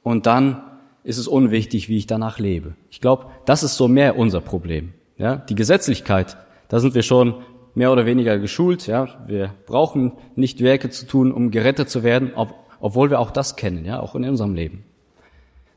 und 0.02 0.26
dann 0.26 0.62
ist 1.06 1.18
es 1.18 1.28
unwichtig, 1.28 1.88
wie 1.88 1.98
ich 1.98 2.08
danach 2.08 2.40
lebe. 2.40 2.74
Ich 2.90 3.00
glaube, 3.00 3.26
das 3.44 3.62
ist 3.62 3.76
so 3.76 3.86
mehr 3.86 4.18
unser 4.18 4.40
Problem. 4.40 4.92
Ja, 5.16 5.36
die 5.36 5.54
Gesetzlichkeit, 5.54 6.36
da 6.68 6.80
sind 6.80 6.96
wir 6.96 7.04
schon 7.04 7.36
mehr 7.74 7.92
oder 7.92 8.06
weniger 8.06 8.38
geschult. 8.38 8.88
Ja, 8.88 9.24
wir 9.28 9.54
brauchen 9.66 10.12
nicht 10.34 10.62
Werke 10.62 10.90
zu 10.90 11.06
tun, 11.06 11.30
um 11.30 11.52
gerettet 11.52 11.88
zu 11.88 12.02
werden, 12.02 12.32
ob, 12.34 12.54
obwohl 12.80 13.08
wir 13.08 13.20
auch 13.20 13.30
das 13.30 13.54
kennen, 13.54 13.84
ja, 13.84 14.00
auch 14.00 14.16
in 14.16 14.28
unserem 14.28 14.54
Leben. 14.54 14.84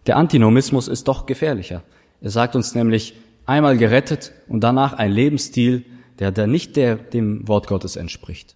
Der 0.08 0.18
Antinomismus 0.18 0.88
ist 0.88 1.08
doch 1.08 1.28
gefährlicher. 1.28 1.84
Er 2.22 2.32
sagt 2.32 2.56
uns 2.56 2.74
nämlich, 2.74 3.14
einmal 3.46 3.78
gerettet 3.78 4.32
und 4.48 4.62
danach 4.62 4.94
ein 4.94 5.12
Lebensstil, 5.12 5.86
der, 6.18 6.32
der 6.32 6.48
nicht 6.48 6.76
der, 6.76 6.96
dem 6.96 7.48
Wort 7.48 7.68
Gottes 7.68 7.98
entspricht. 7.98 8.56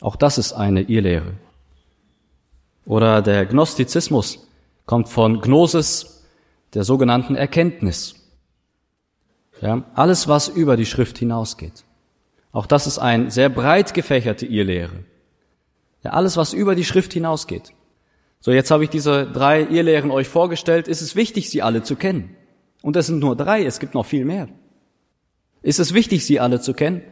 Auch 0.00 0.16
das 0.16 0.38
ist 0.38 0.54
eine 0.54 0.82
Irrlehre. 0.82 1.34
Oder 2.86 3.20
der 3.20 3.44
Gnostizismus 3.44 4.46
kommt 4.86 5.08
von 5.08 5.40
Gnosis, 5.40 6.24
der 6.74 6.84
sogenannten 6.84 7.34
Erkenntnis. 7.34 8.14
Ja, 9.60 9.84
alles, 9.94 10.28
was 10.28 10.48
über 10.48 10.76
die 10.76 10.86
Schrift 10.86 11.18
hinausgeht. 11.18 11.84
Auch 12.52 12.66
das 12.66 12.86
ist 12.86 12.98
ein 12.98 13.30
sehr 13.30 13.48
breit 13.48 13.94
gefächerte 13.94 14.46
Irrlehre. 14.46 15.04
Ja, 16.02 16.12
alles, 16.12 16.36
was 16.36 16.52
über 16.52 16.74
die 16.74 16.84
Schrift 16.84 17.12
hinausgeht. 17.12 17.72
So, 18.40 18.52
jetzt 18.52 18.70
habe 18.70 18.84
ich 18.84 18.90
diese 18.90 19.26
drei 19.26 19.62
Irrlehren 19.62 20.10
euch 20.10 20.28
vorgestellt. 20.28 20.88
Ist 20.88 21.00
es 21.00 21.16
wichtig, 21.16 21.50
sie 21.50 21.62
alle 21.62 21.82
zu 21.82 21.96
kennen? 21.96 22.36
Und 22.82 22.96
es 22.96 23.06
sind 23.06 23.18
nur 23.18 23.36
drei, 23.36 23.64
es 23.64 23.80
gibt 23.80 23.94
noch 23.94 24.06
viel 24.06 24.24
mehr. 24.24 24.48
Ist 25.62 25.80
es 25.80 25.94
wichtig, 25.94 26.24
sie 26.24 26.38
alle 26.38 26.60
zu 26.60 26.74
kennen? 26.74 27.02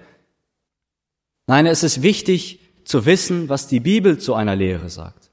Nein, 1.46 1.66
es 1.66 1.82
ist 1.82 2.02
wichtig 2.02 2.60
zu 2.84 3.04
wissen, 3.04 3.48
was 3.48 3.66
die 3.66 3.80
Bibel 3.80 4.18
zu 4.18 4.34
einer 4.34 4.54
Lehre 4.54 4.88
sagt. 4.90 5.30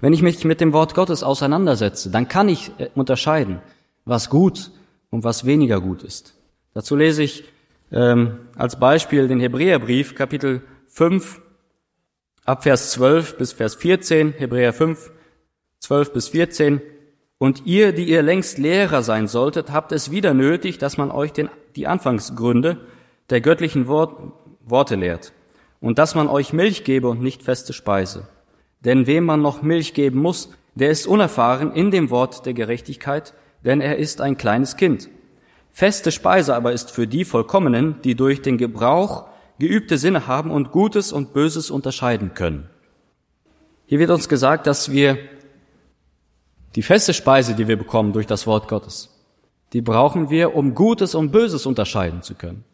Wenn 0.00 0.12
ich 0.12 0.22
mich 0.22 0.44
mit 0.44 0.60
dem 0.60 0.72
Wort 0.72 0.94
Gottes 0.94 1.22
auseinandersetze, 1.22 2.10
dann 2.10 2.28
kann 2.28 2.48
ich 2.48 2.72
äh, 2.78 2.88
unterscheiden, 2.94 3.60
was 4.04 4.30
gut 4.30 4.70
und 5.10 5.24
was 5.24 5.44
weniger 5.44 5.80
gut 5.80 6.02
ist. 6.02 6.34
Dazu 6.74 6.96
lese 6.96 7.22
ich 7.22 7.44
ähm, 7.92 8.38
als 8.56 8.78
Beispiel 8.78 9.28
den 9.28 9.40
Hebräerbrief, 9.40 10.14
Kapitel 10.14 10.62
5, 10.88 11.40
ab 12.44 12.64
Vers 12.64 12.92
12 12.92 13.38
bis 13.38 13.52
Vers 13.52 13.76
14, 13.76 14.32
Hebräer 14.32 14.72
5, 14.72 15.12
12 15.80 16.12
bis 16.12 16.28
14. 16.28 16.80
Und 17.38 17.66
ihr, 17.66 17.92
die 17.92 18.04
ihr 18.04 18.22
längst 18.22 18.58
Lehrer 18.58 19.02
sein 19.02 19.28
solltet, 19.28 19.70
habt 19.70 19.92
es 19.92 20.10
wieder 20.10 20.34
nötig, 20.34 20.78
dass 20.78 20.96
man 20.96 21.10
euch 21.10 21.32
den, 21.32 21.48
die 21.76 21.86
Anfangsgründe 21.86 22.78
der 23.30 23.40
göttlichen 23.40 23.86
Wort, 23.86 24.32
Worte 24.60 24.96
lehrt 24.96 25.32
und 25.80 25.98
dass 25.98 26.14
man 26.14 26.28
euch 26.28 26.52
Milch 26.52 26.84
gebe 26.84 27.08
und 27.08 27.20
nicht 27.20 27.42
feste 27.42 27.72
Speise. 27.72 28.28
Denn 28.84 29.06
wem 29.06 29.24
man 29.24 29.40
noch 29.42 29.62
Milch 29.62 29.94
geben 29.94 30.20
muss, 30.20 30.50
der 30.74 30.90
ist 30.90 31.06
unerfahren 31.06 31.72
in 31.72 31.90
dem 31.90 32.10
Wort 32.10 32.46
der 32.46 32.54
Gerechtigkeit, 32.54 33.34
denn 33.64 33.80
er 33.80 33.96
ist 33.96 34.20
ein 34.20 34.36
kleines 34.36 34.76
Kind. 34.76 35.08
Feste 35.70 36.12
Speise 36.12 36.54
aber 36.54 36.72
ist 36.72 36.90
für 36.90 37.06
die 37.06 37.24
Vollkommenen, 37.24 38.00
die 38.02 38.14
durch 38.14 38.42
den 38.42 38.58
Gebrauch 38.58 39.26
geübte 39.58 39.98
Sinne 39.98 40.26
haben 40.26 40.50
und 40.50 40.70
Gutes 40.70 41.12
und 41.12 41.32
Böses 41.32 41.70
unterscheiden 41.70 42.34
können. 42.34 42.68
Hier 43.86 43.98
wird 43.98 44.10
uns 44.10 44.28
gesagt, 44.28 44.66
dass 44.66 44.90
wir 44.90 45.18
die 46.74 46.82
feste 46.82 47.14
Speise, 47.14 47.54
die 47.54 47.68
wir 47.68 47.76
bekommen 47.76 48.12
durch 48.12 48.26
das 48.26 48.46
Wort 48.46 48.68
Gottes, 48.68 49.10
die 49.72 49.80
brauchen 49.80 50.30
wir, 50.30 50.54
um 50.54 50.74
Gutes 50.74 51.14
und 51.14 51.30
Böses 51.30 51.66
unterscheiden 51.66 52.22
zu 52.22 52.34
können. 52.34 52.64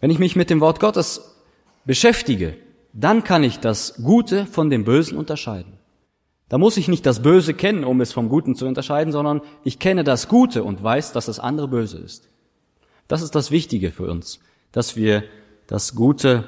Wenn 0.00 0.10
ich 0.10 0.18
mich 0.18 0.36
mit 0.36 0.50
dem 0.50 0.60
Wort 0.60 0.80
Gottes 0.80 1.36
beschäftige, 1.84 2.56
dann 3.00 3.22
kann 3.22 3.44
ich 3.44 3.60
das 3.60 3.94
Gute 4.02 4.44
von 4.44 4.70
dem 4.70 4.84
Bösen 4.84 5.16
unterscheiden. 5.16 5.74
Da 6.48 6.58
muss 6.58 6.76
ich 6.76 6.88
nicht 6.88 7.06
das 7.06 7.22
Böse 7.22 7.54
kennen, 7.54 7.84
um 7.84 8.00
es 8.00 8.12
vom 8.12 8.28
Guten 8.28 8.56
zu 8.56 8.66
unterscheiden, 8.66 9.12
sondern 9.12 9.42
ich 9.62 9.78
kenne 9.78 10.02
das 10.02 10.28
Gute 10.28 10.64
und 10.64 10.82
weiß, 10.82 11.12
dass 11.12 11.26
das 11.26 11.38
andere 11.38 11.68
böse 11.68 11.98
ist. 11.98 12.28
Das 13.06 13.22
ist 13.22 13.34
das 13.34 13.50
Wichtige 13.50 13.92
für 13.92 14.10
uns, 14.10 14.40
dass 14.72 14.96
wir 14.96 15.22
das 15.66 15.94
Gute 15.94 16.44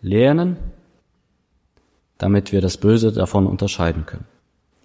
lernen, 0.00 0.56
damit 2.18 2.52
wir 2.52 2.60
das 2.60 2.78
Böse 2.78 3.12
davon 3.12 3.46
unterscheiden 3.46 4.06
können. 4.06 4.26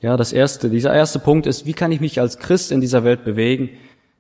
Ja, 0.02 0.18
das 0.18 0.34
erste, 0.34 0.70
dieser 0.70 0.94
erste 0.94 1.20
Punkt 1.20 1.48
ist, 1.48 1.66
wie 1.66 1.74
kann 1.74 1.92
ich 1.92 2.02
mich 2.02 2.20
als 2.20 2.38
Christ 2.38 2.72
in 2.72 2.82
dieser 2.82 3.04
Welt 3.04 3.24
bewegen, 3.24 3.70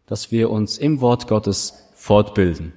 dass 0.06 0.32
wir 0.32 0.50
uns 0.50 0.78
im 0.78 1.02
Wort 1.02 1.28
Gottes 1.28 1.74
fortbilden, 1.96 2.72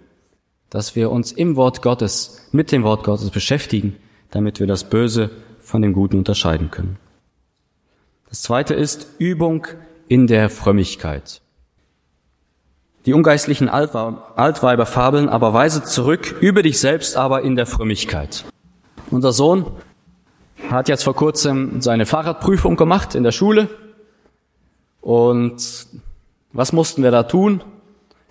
dass 0.70 0.96
wir 0.96 1.10
uns 1.10 1.32
im 1.32 1.56
Wort 1.56 1.82
Gottes, 1.82 2.48
mit 2.52 2.72
dem 2.72 2.84
Wort 2.84 3.04
Gottes 3.04 3.30
beschäftigen, 3.30 3.96
damit 4.30 4.60
wir 4.60 4.66
das 4.66 4.84
Böse 4.88 5.30
von 5.60 5.82
dem 5.82 5.92
Guten 5.92 6.18
unterscheiden 6.18 6.70
können. 6.70 6.96
Das 8.28 8.42
zweite 8.42 8.74
ist 8.74 9.08
Übung 9.18 9.66
in 10.08 10.26
der 10.28 10.48
Frömmigkeit. 10.48 11.42
Die 13.06 13.14
ungeistlichen 13.14 13.68
Altweiber 13.68 14.86
fabeln 14.86 15.28
aber 15.28 15.52
weise 15.52 15.82
zurück, 15.82 16.36
über 16.40 16.62
dich 16.62 16.78
selbst 16.78 17.16
aber 17.16 17.42
in 17.42 17.56
der 17.56 17.66
Frömmigkeit. 17.66 18.44
Unser 19.10 19.32
Sohn 19.32 19.66
hat 20.68 20.88
jetzt 20.88 21.04
vor 21.04 21.16
kurzem 21.16 21.80
seine 21.80 22.06
Fahrradprüfung 22.06 22.76
gemacht 22.76 23.14
in 23.14 23.24
der 23.24 23.32
Schule. 23.32 23.68
Und 25.00 25.86
was 26.52 26.72
mussten 26.72 27.02
wir 27.02 27.10
da 27.10 27.22
tun? 27.22 27.64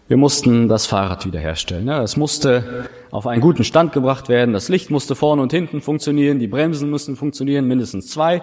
Wir 0.09 0.17
mussten 0.17 0.67
das 0.67 0.87
Fahrrad 0.87 1.27
wiederherstellen. 1.27 1.87
Es 1.87 2.17
musste 2.17 2.89
auf 3.11 3.27
einen 3.27 3.43
guten 3.43 3.63
Stand 3.63 3.93
gebracht 3.93 4.27
werden. 4.27 4.53
Das 4.53 4.67
Licht 4.67 4.89
musste 4.89 5.13
vorne 5.13 5.43
und 5.43 5.51
hinten 5.51 5.81
funktionieren. 5.81 6.39
Die 6.39 6.47
Bremsen 6.47 6.89
mussten 6.89 7.15
funktionieren, 7.15 7.67
mindestens 7.67 8.07
zwei, 8.07 8.41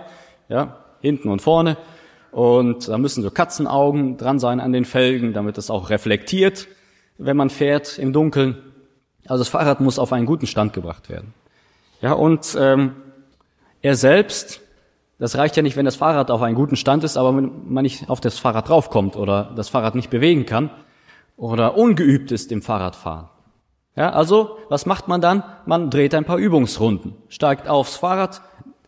ja, 0.49 0.79
hinten 1.01 1.29
und 1.29 1.43
vorne. 1.43 1.77
Und 2.31 2.87
da 2.87 2.99
müssen 2.99 3.25
so 3.25 3.33
Katzenaugen 3.33 4.17
dran 4.17 4.39
sein 4.39 4.61
an 4.61 4.73
den 4.73 4.85
Felgen, 4.85 5.33
damit 5.33 5.59
es 5.59 5.69
auch 5.69 5.91
reflektiert, 5.91 6.69
wenn 7.19 7.37
man 7.37 7.51
fährt 7.51 7.99
im 7.99 8.13
Dunkeln. 8.13 8.59
Also 9.27 9.41
das 9.41 9.49
Fahrrad 9.49 9.81
muss 9.81 9.99
auf 9.99 10.13
einen 10.13 10.27
guten 10.27 10.47
Stand 10.47 10.73
gebracht 10.73 11.11
werden. 11.11 11.35
Ja, 12.01 12.13
und 12.13 12.57
ähm, 12.61 12.93
er 13.83 13.97
selbst, 13.97 14.61
das 15.19 15.37
reicht 15.37 15.57
ja 15.57 15.65
nicht, 15.65 15.77
wenn 15.77 15.85
das 15.85 15.97
Fahrrad 15.97 16.31
auf 16.31 16.43
einen 16.43 16.55
guten 16.55 16.77
Stand 16.77 17.03
ist, 17.03 17.17
aber 17.17 17.37
wenn 17.37 17.51
man 17.67 17.83
nicht 17.83 18.09
auf 18.09 18.21
das 18.21 18.39
Fahrrad 18.39 18.69
draufkommt 18.69 19.17
oder 19.17 19.51
das 19.57 19.69
Fahrrad 19.69 19.97
nicht 19.97 20.11
bewegen 20.11 20.47
kann 20.47 20.71
oder 21.37 21.77
ungeübt 21.77 22.33
ist 22.33 22.51
im 22.53 22.63
Fahrradfahren. 22.63 23.29
Ja, 23.95 24.11
also, 24.11 24.59
was 24.69 24.85
macht 24.85 25.09
man 25.09 25.21
dann? 25.21 25.43
Man 25.65 25.91
dreht 25.91 26.15
ein 26.15 26.25
paar 26.25 26.37
Übungsrunden, 26.37 27.15
steigt 27.29 27.67
aufs 27.69 27.97
Fahrrad, 27.97 28.43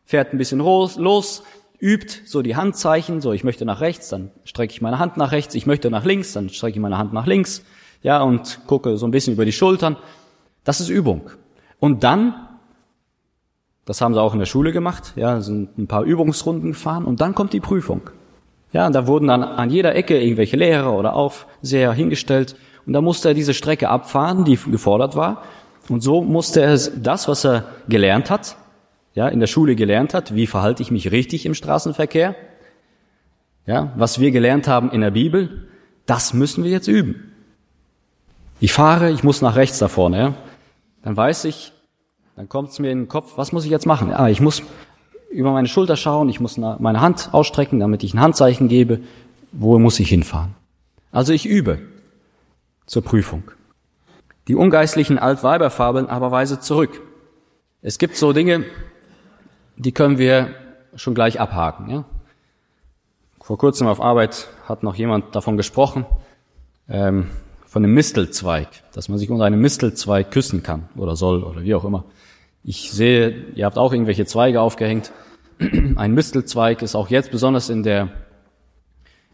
fährt 0.04 0.32
ein 0.32 0.38
bisschen 0.38 0.58
los, 0.58 1.42
übt 1.80 2.22
so 2.26 2.42
die 2.42 2.56
Handzeichen, 2.56 3.20
so 3.20 3.32
ich 3.32 3.44
möchte 3.44 3.64
nach 3.64 3.80
rechts, 3.80 4.10
dann 4.10 4.30
strecke 4.44 4.72
ich 4.72 4.82
meine 4.82 4.98
Hand 4.98 5.16
nach 5.16 5.32
rechts, 5.32 5.54
ich 5.54 5.66
möchte 5.66 5.90
nach 5.90 6.04
links, 6.04 6.32
dann 6.32 6.50
strecke 6.50 6.76
ich 6.76 6.82
meine 6.82 6.98
Hand 6.98 7.12
nach 7.12 7.26
links, 7.26 7.64
ja, 8.02 8.20
und 8.22 8.60
gucke 8.66 8.96
so 8.96 9.06
ein 9.06 9.10
bisschen 9.10 9.34
über 9.34 9.44
die 9.44 9.52
Schultern. 9.52 9.96
Das 10.64 10.80
ist 10.80 10.88
Übung. 10.88 11.30
Und 11.80 12.04
dann, 12.04 12.34
das 13.84 14.00
haben 14.00 14.12
sie 14.12 14.20
auch 14.20 14.34
in 14.34 14.40
der 14.40 14.46
Schule 14.46 14.72
gemacht, 14.72 15.14
ja, 15.16 15.40
sind 15.40 15.78
ein 15.78 15.86
paar 15.86 16.02
Übungsrunden 16.02 16.72
gefahren 16.72 17.04
und 17.04 17.20
dann 17.20 17.34
kommt 17.34 17.52
die 17.52 17.60
Prüfung. 17.60 18.10
Ja, 18.72 18.86
und 18.86 18.94
da 18.94 19.06
wurden 19.06 19.28
dann 19.28 19.42
an 19.42 19.70
jeder 19.70 19.94
Ecke 19.94 20.20
irgendwelche 20.20 20.56
Lehrer 20.56 20.92
oder 20.92 21.14
Aufseher 21.14 21.92
hingestellt 21.92 22.56
und 22.86 22.92
da 22.92 23.00
musste 23.00 23.28
er 23.28 23.34
diese 23.34 23.54
Strecke 23.54 23.88
abfahren, 23.88 24.44
die 24.44 24.56
gefordert 24.56 25.16
war. 25.16 25.42
Und 25.88 26.02
so 26.02 26.22
musste 26.22 26.60
er 26.60 26.76
das, 26.76 27.28
was 27.28 27.44
er 27.44 27.64
gelernt 27.88 28.30
hat, 28.30 28.56
ja, 29.14 29.28
in 29.28 29.40
der 29.40 29.46
Schule 29.46 29.74
gelernt 29.74 30.14
hat, 30.14 30.34
wie 30.34 30.46
verhalte 30.46 30.82
ich 30.82 30.90
mich 30.90 31.10
richtig 31.10 31.46
im 31.46 31.54
Straßenverkehr, 31.54 32.34
ja, 33.66 33.92
was 33.96 34.20
wir 34.20 34.30
gelernt 34.30 34.68
haben 34.68 34.90
in 34.90 35.00
der 35.00 35.10
Bibel, 35.10 35.68
das 36.06 36.32
müssen 36.32 36.64
wir 36.64 36.70
jetzt 36.70 36.88
üben. 36.88 37.32
Ich 38.60 38.72
fahre, 38.72 39.10
ich 39.10 39.22
muss 39.22 39.42
nach 39.42 39.56
rechts 39.56 39.78
da 39.78 39.88
vorne, 39.88 40.18
ja. 40.18 40.34
Dann 41.02 41.16
weiß 41.16 41.44
ich, 41.44 41.72
dann 42.36 42.48
kommt 42.48 42.70
es 42.70 42.78
mir 42.78 42.90
in 42.90 43.00
den 43.00 43.08
Kopf, 43.08 43.32
was 43.36 43.52
muss 43.52 43.64
ich 43.64 43.70
jetzt 43.70 43.86
machen? 43.86 44.12
Ah, 44.12 44.28
ich 44.28 44.40
muss 44.40 44.62
über 45.30 45.52
meine 45.52 45.68
Schulter 45.68 45.96
schauen, 45.96 46.28
ich 46.28 46.40
muss 46.40 46.56
meine 46.56 47.00
Hand 47.00 47.30
ausstrecken, 47.32 47.80
damit 47.80 48.02
ich 48.02 48.14
ein 48.14 48.20
Handzeichen 48.20 48.68
gebe, 48.68 49.00
wo 49.52 49.78
muss 49.78 50.00
ich 50.00 50.08
hinfahren? 50.08 50.54
Also 51.12 51.32
ich 51.32 51.46
übe 51.46 51.78
zur 52.86 53.02
Prüfung. 53.02 53.42
Die 54.48 54.54
ungeistlichen 54.54 55.18
Altweiber 55.18 55.70
fabeln 55.70 56.06
aber 56.06 56.30
weise 56.30 56.60
zurück. 56.60 57.02
Es 57.82 57.98
gibt 57.98 58.16
so 58.16 58.32
Dinge, 58.32 58.64
die 59.76 59.92
können 59.92 60.18
wir 60.18 60.54
schon 60.94 61.14
gleich 61.14 61.40
abhaken. 61.40 61.90
Ja? 61.90 62.04
Vor 63.40 63.58
kurzem 63.58 63.86
auf 63.86 64.00
Arbeit 64.00 64.48
hat 64.66 64.82
noch 64.82 64.94
jemand 64.94 65.34
davon 65.34 65.56
gesprochen, 65.56 66.06
ähm, 66.88 67.28
von 67.66 67.84
einem 67.84 67.94
Mistelzweig, 67.94 68.68
dass 68.92 69.08
man 69.08 69.18
sich 69.18 69.30
unter 69.30 69.44
einem 69.44 69.60
Mistelzweig 69.60 70.30
küssen 70.30 70.62
kann 70.62 70.88
oder 70.96 71.16
soll 71.16 71.44
oder 71.44 71.62
wie 71.62 71.74
auch 71.74 71.84
immer. 71.84 72.04
Ich 72.64 72.90
sehe, 72.90 73.46
ihr 73.54 73.64
habt 73.64 73.78
auch 73.78 73.92
irgendwelche 73.92 74.26
Zweige 74.26 74.60
aufgehängt. 74.60 75.12
Ein 75.96 76.12
Mistelzweig 76.12 76.82
ist 76.82 76.94
auch 76.94 77.08
jetzt 77.08 77.30
besonders 77.30 77.70
in 77.70 77.82
der 77.82 78.10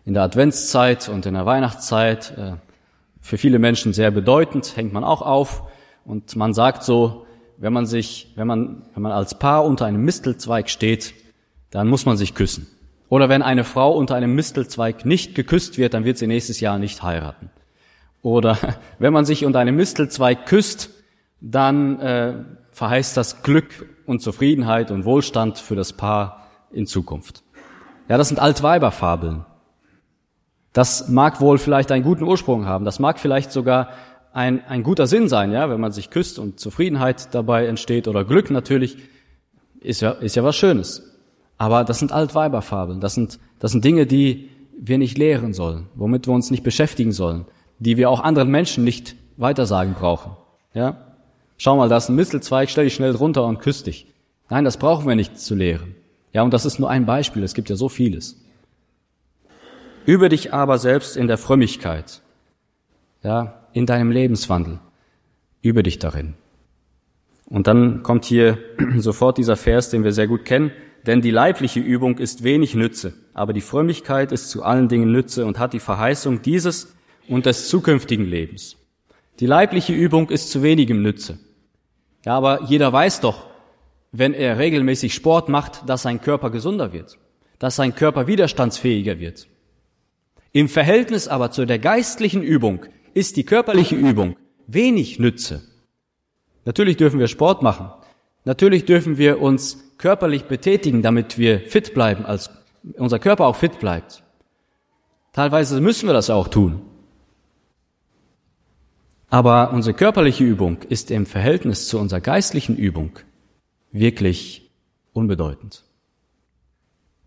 in 0.05 0.15
der 0.15 0.23
Adventszeit 0.23 1.09
und 1.09 1.25
in 1.27 1.35
der 1.35 1.47
Weihnachtszeit 1.47 2.37
äh, 2.37 2.53
für 3.21 3.39
viele 3.39 3.59
Menschen 3.59 3.93
sehr 3.95 4.11
bedeutend, 4.11 4.77
hängt 4.77 4.93
man 4.93 5.03
auch 5.03 5.23
auf 5.23 5.63
und 6.05 6.37
man 6.37 6.53
sagt 6.53 6.83
so, 6.85 7.27
wenn 7.57 7.73
man 7.73 7.87
sich, 7.87 8.33
wenn 8.37 8.47
man, 8.47 8.83
wenn 8.93 9.03
man 9.03 9.13
als 9.13 9.39
Paar 9.39 9.65
unter 9.65 9.87
einem 9.87 10.05
Mistelzweig 10.05 10.69
steht, 10.69 11.15
dann 11.71 11.89
muss 11.89 12.05
man 12.05 12.17
sich 12.17 12.35
küssen. 12.35 12.67
Oder 13.09 13.29
wenn 13.29 13.43
eine 13.43 13.65
Frau 13.65 13.97
unter 13.97 14.15
einem 14.17 14.35
Mistelzweig 14.35 15.07
nicht 15.07 15.35
geküsst 15.35 15.79
wird, 15.79 15.95
dann 15.95 16.05
wird 16.05 16.19
sie 16.19 16.27
nächstes 16.27 16.61
Jahr 16.61 16.79
nicht 16.79 17.03
heiraten. 17.03 17.51
Oder 18.23 18.59
wenn 18.99 19.13
man 19.13 19.25
sich 19.25 19.45
unter 19.45 19.61
einem 19.61 19.77
Mistelzweig 19.77 20.47
küsst, 20.47 20.91
dann 21.41 22.01
äh, 22.01 22.35
verheißt 22.75 23.17
das 23.17 23.43
Glück 23.43 23.89
und 24.05 24.21
Zufriedenheit 24.21 24.91
und 24.91 25.05
Wohlstand 25.05 25.59
für 25.59 25.77
das 25.77 25.93
Paar 25.93 26.49
in 26.73 26.87
Zukunft. 26.87 27.43
Ja, 28.09 28.19
das 28.19 28.29
sind 28.29 28.41
Altweiberfabeln. 28.41 29.47
Das 30.73 31.09
mag 31.09 31.41
wohl 31.41 31.59
vielleicht 31.59 31.93
einen 31.93 32.03
guten 32.03 32.25
Ursprung 32.25 32.67
haben. 32.67 32.85
Das 32.85 32.99
mag 32.99 33.21
vielleicht 33.21 33.53
sogar 33.53 33.91
ein, 34.33 34.65
ein 34.67 34.83
guter 34.83 35.07
Sinn 35.07 35.29
sein, 35.29 35.53
ja, 35.53 35.71
wenn 35.71 35.81
man 35.81 35.93
sich 35.93 36.11
küsst 36.11 36.41
und 36.41 36.59
Zufriedenheit 36.59 37.33
dabei 37.33 37.67
entsteht 37.67 38.09
oder 38.09 38.25
Glück 38.25 38.51
natürlich, 38.51 38.99
ist 39.81 40.01
ja, 40.01 40.11
ist 40.11 40.35
ja 40.35 40.43
was 40.43 40.57
Schönes. 40.57 41.15
Aber 41.57 41.85
das 41.85 42.01
sind 42.01 42.11
Altweiberfabeln. 42.11 43.01
Das 43.01 43.15
sind, 43.15 43.39
das 43.61 43.71
sind 43.71 43.85
Dinge, 43.85 44.07
die 44.07 44.51
wir 44.77 44.99
nicht 44.99 45.17
lehren 45.17 45.53
sollen, 45.55 45.87
womit 45.95 46.27
wir 46.27 46.35
uns 46.35 46.51
nicht 46.51 46.65
beschäftigen 46.65 47.13
sollen, 47.13 47.45
die 47.79 47.97
wir 47.97 48.11
auch 48.11 48.21
anderen 48.21 48.51
Menschen 48.51 48.83
nicht 48.83 49.15
weitersagen 49.37 49.95
brauchen. 49.95 50.33
Ja? 50.75 51.14
Schau 51.65 51.79
mal, 51.79 51.89
da 51.89 51.97
ist 51.97 52.11
ein 52.11 52.15
Mistelzweig, 52.15 52.69
stell 52.69 52.85
dich 52.85 52.93
schnell 52.93 53.15
drunter 53.15 53.47
und 53.47 53.59
küss 53.59 53.83
dich. 53.83 54.07
Nein, 54.51 54.67
das 54.67 54.77
brauchen 54.77 55.09
wir 55.09 55.15
nicht 55.15 55.41
zu 55.41 55.55
lehren. 55.55 55.95
Ja, 56.35 56.43
und 56.43 56.53
das 56.53 56.67
ist 56.67 56.79
nur 56.79 56.91
ein 56.91 57.07
Beispiel. 57.07 57.43
Es 57.43 57.55
gibt 57.55 57.71
ja 57.71 57.77
so 57.77 57.89
vieles. 57.89 58.39
Übe 60.05 60.29
dich 60.29 60.53
aber 60.53 60.77
selbst 60.77 61.17
in 61.17 61.27
der 61.27 61.39
Frömmigkeit. 61.39 62.21
Ja, 63.23 63.67
in 63.73 63.87
deinem 63.87 64.11
Lebenswandel. 64.11 64.79
Übe 65.63 65.83
dich 65.83 65.99
darin. 65.99 66.35
Und 67.47 67.67
dann 67.67 68.03
kommt 68.03 68.27
hier 68.27 68.59
sofort 68.99 69.39
dieser 69.39 69.57
Vers, 69.57 69.89
den 69.89 70.05
wir 70.05 70.13
sehr 70.13 70.27
gut 70.27 70.45
kennen. 70.45 70.71
Denn 71.07 71.23
die 71.23 71.31
leibliche 71.31 71.81
Übung 71.81 72.19
ist 72.19 72.45
wenig 72.45 72.75
Nütze, 72.75 73.15
aber 73.33 73.55
die 73.55 73.63
Frömmigkeit 73.63 74.33
ist 74.33 74.51
zu 74.51 74.65
allen 74.65 74.89
Dingen 74.89 75.11
Nütze 75.11 75.47
und 75.47 75.59
hat 75.59 75.73
die 75.73 75.81
Verheißung 75.81 76.43
dieses 76.43 76.95
und 77.27 77.47
des 77.47 77.71
zukünftigen 77.71 78.27
Lebens. 78.27 78.77
Die 79.41 79.47
leibliche 79.47 79.95
Übung 79.95 80.29
ist 80.29 80.51
zu 80.51 80.63
wenigem 80.63 81.01
Nütze. 81.01 81.39
Ja, 82.25 82.37
aber 82.37 82.63
jeder 82.65 82.93
weiß 82.93 83.21
doch, 83.21 83.47
wenn 84.13 84.33
er 84.33 84.59
regelmäßig 84.59 85.13
Sport 85.13 85.49
macht, 85.49 85.89
dass 85.89 86.03
sein 86.03 86.21
Körper 86.21 86.51
gesunder 86.51 86.93
wird, 86.93 87.19
dass 87.59 87.77
sein 87.77 87.95
Körper 87.95 88.27
widerstandsfähiger 88.27 89.19
wird. 89.19 89.49
Im 90.53 90.69
Verhältnis 90.69 91.29
aber 91.29 91.51
zu 91.51 91.67
der 91.67 91.79
geistlichen 91.79 92.43
Übung 92.43 92.87
ist 93.13 93.37
die 93.37 93.45
körperliche 93.45 93.97
Übung 93.97 94.37
wenig 94.67 95.19
Nütze. 95.19 95.63
Natürlich 96.65 96.97
dürfen 96.97 97.19
wir 97.19 97.29
Sport 97.29 97.63
machen. 97.63 97.91
Natürlich 98.45 98.85
dürfen 98.85 99.19
wir 99.19 99.41
uns 99.41 99.95
körperlich 99.99 100.45
betätigen, 100.45 101.03
damit 101.03 101.39
wir 101.39 101.61
fit 101.61 101.93
bleiben, 101.93 102.25
als 102.25 102.51
unser 102.97 103.19
Körper 103.19 103.47
auch 103.47 103.57
fit 103.57 103.79
bleibt. 103.81 104.23
Teilweise 105.33 105.81
müssen 105.81 106.09
wir 106.09 106.15
das 106.15 106.31
auch 106.31 106.49
tun. 106.49 106.83
Aber 109.35 109.73
unsere 109.73 109.97
körperliche 109.97 110.45
Übung 110.45 110.85
ist 110.89 111.11
im 111.11 111.27
Verhältnis 111.27 111.89
zu 111.89 111.99
unserer 111.99 112.21
geistlichen 112.21 112.77
Übung 112.77 113.19
wirklich 113.91 114.71
unbedeutend. 115.13 115.83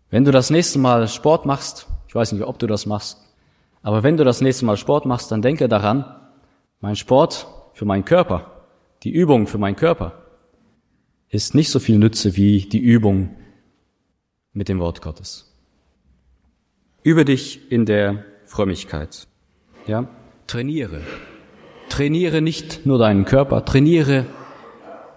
Wenn 0.08 0.24
du 0.24 0.30
das 0.30 0.48
nächste 0.48 0.78
Mal 0.78 1.06
Sport 1.06 1.44
machst, 1.44 1.86
ich 2.06 2.14
weiß 2.14 2.32
nicht, 2.32 2.44
ob 2.44 2.58
du 2.58 2.66
das 2.66 2.86
machst, 2.86 3.18
aber 3.82 4.04
wenn 4.04 4.16
du 4.16 4.24
das 4.24 4.40
nächste 4.40 4.64
Mal 4.64 4.78
Sport 4.78 5.04
machst, 5.04 5.30
dann 5.30 5.42
denke 5.42 5.68
daran, 5.68 6.06
mein 6.80 6.96
Sport 6.96 7.46
für 7.74 7.84
meinen 7.84 8.06
Körper, 8.06 8.64
die 9.02 9.10
Übung 9.10 9.46
für 9.46 9.58
meinen 9.58 9.76
Körper, 9.76 10.14
ist 11.28 11.54
nicht 11.54 11.68
so 11.68 11.78
viel 11.78 11.98
Nütze 11.98 12.36
wie 12.36 12.60
die 12.60 12.80
Übung 12.80 13.36
mit 14.54 14.70
dem 14.70 14.78
Wort 14.78 15.02
Gottes. 15.02 15.54
Übe 17.02 17.26
dich 17.26 17.70
in 17.70 17.84
der 17.84 18.24
Frömmigkeit. 18.46 19.28
Ja? 19.86 20.08
Trainiere. 20.46 21.02
Trainiere 21.88 22.42
nicht 22.42 22.86
nur 22.86 22.98
deinen 22.98 23.24
Körper, 23.24 23.64
trainiere, 23.64 24.26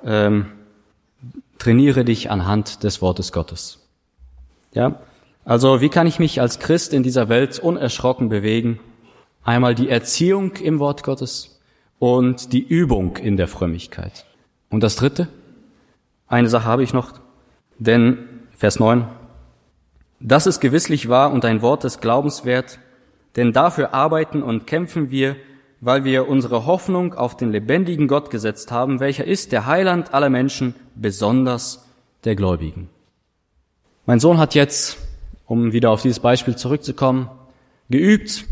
ähm, 0.03 0.47
trainiere 1.57 2.05
dich 2.05 2.31
anhand 2.31 2.83
des 2.83 3.01
Wortes 3.01 3.31
Gottes. 3.31 3.79
Ja? 4.73 5.01
Also 5.43 5.81
wie 5.81 5.89
kann 5.89 6.07
ich 6.07 6.19
mich 6.19 6.39
als 6.41 6.59
Christ 6.59 6.93
in 6.93 7.03
dieser 7.03 7.29
Welt 7.29 7.59
unerschrocken 7.59 8.29
bewegen? 8.29 8.79
Einmal 9.43 9.75
die 9.75 9.89
Erziehung 9.89 10.55
im 10.57 10.79
Wort 10.79 11.03
Gottes 11.03 11.59
und 11.99 12.53
die 12.53 12.65
Übung 12.67 13.17
in 13.17 13.37
der 13.37 13.47
Frömmigkeit. 13.47 14.25
Und 14.69 14.81
das 14.81 14.95
Dritte? 14.95 15.27
Eine 16.27 16.47
Sache 16.47 16.65
habe 16.65 16.83
ich 16.83 16.93
noch, 16.93 17.13
denn 17.77 18.17
Vers 18.55 18.79
9. 18.79 19.07
Das 20.19 20.45
ist 20.45 20.59
gewisslich 20.59 21.09
wahr 21.09 21.31
und 21.31 21.43
ein 21.45 21.61
Wort 21.61 21.83
des 21.83 21.99
Glaubens 21.99 22.45
wert, 22.45 22.79
denn 23.35 23.53
dafür 23.53 23.93
arbeiten 23.93 24.43
und 24.43 24.67
kämpfen 24.67 25.09
wir, 25.09 25.35
weil 25.81 26.03
wir 26.05 26.29
unsere 26.29 26.65
Hoffnung 26.65 27.15
auf 27.15 27.35
den 27.35 27.51
lebendigen 27.51 28.07
Gott 28.07 28.29
gesetzt 28.29 28.71
haben, 28.71 28.99
welcher 28.99 29.25
ist 29.25 29.51
der 29.51 29.65
Heiland 29.65 30.13
aller 30.13 30.29
Menschen, 30.29 30.75
besonders 30.95 31.89
der 32.23 32.35
Gläubigen. 32.35 32.87
Mein 34.05 34.19
Sohn 34.19 34.37
hat 34.37 34.55
jetzt 34.55 34.97
um 35.47 35.73
wieder 35.73 35.89
auf 35.89 36.01
dieses 36.01 36.19
Beispiel 36.21 36.55
zurückzukommen, 36.55 37.29
geübt, 37.89 38.45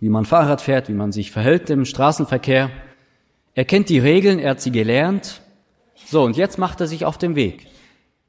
wie 0.00 0.08
man 0.08 0.24
Fahrrad 0.24 0.62
fährt, 0.62 0.88
wie 0.88 0.94
man 0.94 1.12
sich 1.12 1.30
verhält 1.30 1.68
im 1.68 1.84
Straßenverkehr. 1.84 2.70
Er 3.54 3.64
kennt 3.66 3.90
die 3.90 3.98
Regeln, 3.98 4.38
er 4.38 4.52
hat 4.52 4.62
sie 4.62 4.70
gelernt. 4.70 5.42
So, 6.06 6.22
und 6.22 6.36
jetzt 6.36 6.58
macht 6.58 6.80
er 6.80 6.86
sich 6.86 7.04
auf 7.04 7.18
den 7.18 7.36
Weg. 7.36 7.66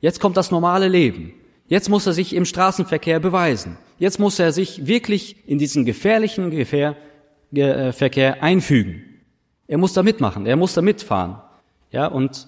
Jetzt 0.01 0.19
kommt 0.19 0.35
das 0.35 0.51
normale 0.51 0.89
Leben. 0.89 1.33
Jetzt 1.67 1.89
muss 1.89 2.05
er 2.05 2.13
sich 2.13 2.35
im 2.35 2.45
Straßenverkehr 2.45 3.19
beweisen. 3.19 3.77
Jetzt 3.99 4.19
muss 4.19 4.37
er 4.37 4.51
sich 4.51 4.85
wirklich 4.85 5.47
in 5.47 5.57
diesen 5.57 5.85
gefährlichen 5.85 6.51
Gefähr, 6.51 6.91
äh, 6.91 7.06
Verkehr 7.51 8.43
einfügen. 8.43 9.03
Er 9.67 9.77
muss 9.77 9.93
da 9.93 10.03
mitmachen, 10.03 10.45
er 10.45 10.55
muss 10.55 10.73
da 10.73 10.81
mitfahren. 10.81 11.37
Ja, 11.91 12.07
und 12.07 12.47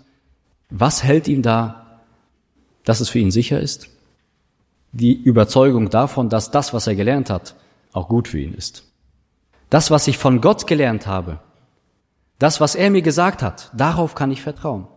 was 0.70 1.04
hält 1.04 1.28
ihm 1.28 1.42
da, 1.42 2.02
dass 2.84 3.00
es 3.00 3.10
für 3.10 3.20
ihn 3.20 3.32
sicher 3.32 3.60
ist? 3.60 3.90
die 4.92 5.14
Überzeugung 5.14 5.90
davon, 5.90 6.30
dass 6.30 6.52
das, 6.52 6.74
was 6.74 6.88
er 6.88 6.96
gelernt 6.96 7.30
hat, 7.30 7.56
auch 7.94 8.08
gut 8.08 8.28
für 8.28 8.40
ihn 8.40 8.54
ist. 8.54 8.84
Das, 9.70 9.92
was 9.92 10.08
ich 10.08 10.18
von 10.18 10.42
Gott 10.42 10.68
gelernt 10.68 11.06
habe, 11.06 11.40
das, 12.40 12.60
was 12.60 12.76
er 12.76 12.90
mir 12.90 13.02
gesagt 13.02 13.44
hat, 13.44 13.72
darauf 13.76 14.16
kann 14.16 14.32
ich 14.32 14.42
vertrauen. 14.42 14.88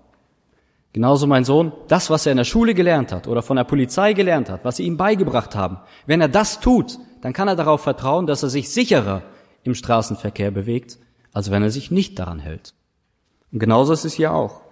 Genauso 0.93 1.27
mein 1.27 1.45
Sohn, 1.45 1.73
das, 1.89 2.11
was 2.11 2.27
er 2.27 2.33
in 2.33 2.39
der 2.39 2.45
Schule 2.45 2.75
gelernt 2.75 3.13
hat 3.13 3.27
oder 3.27 3.43
von 3.43 3.57
der 3.57 3.65
Polizei 3.65 4.13
gelernt 4.13 4.51
hat, 4.51 4.65
was 4.65 4.77
sie 4.77 4.85
ihm 4.85 4.97
beigebracht 4.97 5.55
haben, 5.55 5.79
wenn 6.07 6.21
er 6.21 6.29
das 6.29 6.61
tut, 6.61 6.99
dann 7.23 7.33
kann 7.33 7.49
er 7.49 7.57
darauf 7.57 7.83
vertrauen, 7.83 8.27
dass 8.27 8.43
er 8.43 8.51
sich 8.51 8.71
sicherer 8.71 9.23
im 9.65 9.75
Straßenverkehr 9.75 10.51
bewegt, 10.51 10.99
als 11.33 11.51
wenn 11.51 11.63
er 11.63 11.71
sich 11.71 11.91
nicht 11.91 12.19
daran 12.19 12.39
hält. 12.39 12.75
Und 13.53 13.59
genauso 13.59 13.93
ist 13.93 14.05
es 14.05 14.15
hier 14.15 14.33
auch. 14.33 14.63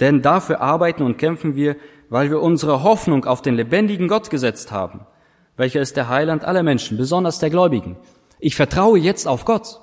Denn 0.00 0.22
dafür 0.22 0.60
arbeiten 0.60 1.02
und 1.02 1.18
kämpfen 1.18 1.54
wir, 1.54 1.76
weil 2.08 2.30
wir 2.30 2.40
unsere 2.40 2.82
Hoffnung 2.82 3.24
auf 3.24 3.42
den 3.42 3.54
lebendigen 3.54 4.08
Gott 4.08 4.30
gesetzt 4.30 4.72
haben, 4.72 5.06
welcher 5.56 5.80
ist 5.80 5.96
der 5.96 6.08
Heiland 6.08 6.44
aller 6.44 6.62
Menschen, 6.62 6.96
besonders 6.96 7.38
der 7.38 7.50
Gläubigen. 7.50 7.96
Ich 8.38 8.56
vertraue 8.56 8.98
jetzt 8.98 9.26
auf 9.26 9.44
Gott. 9.44 9.80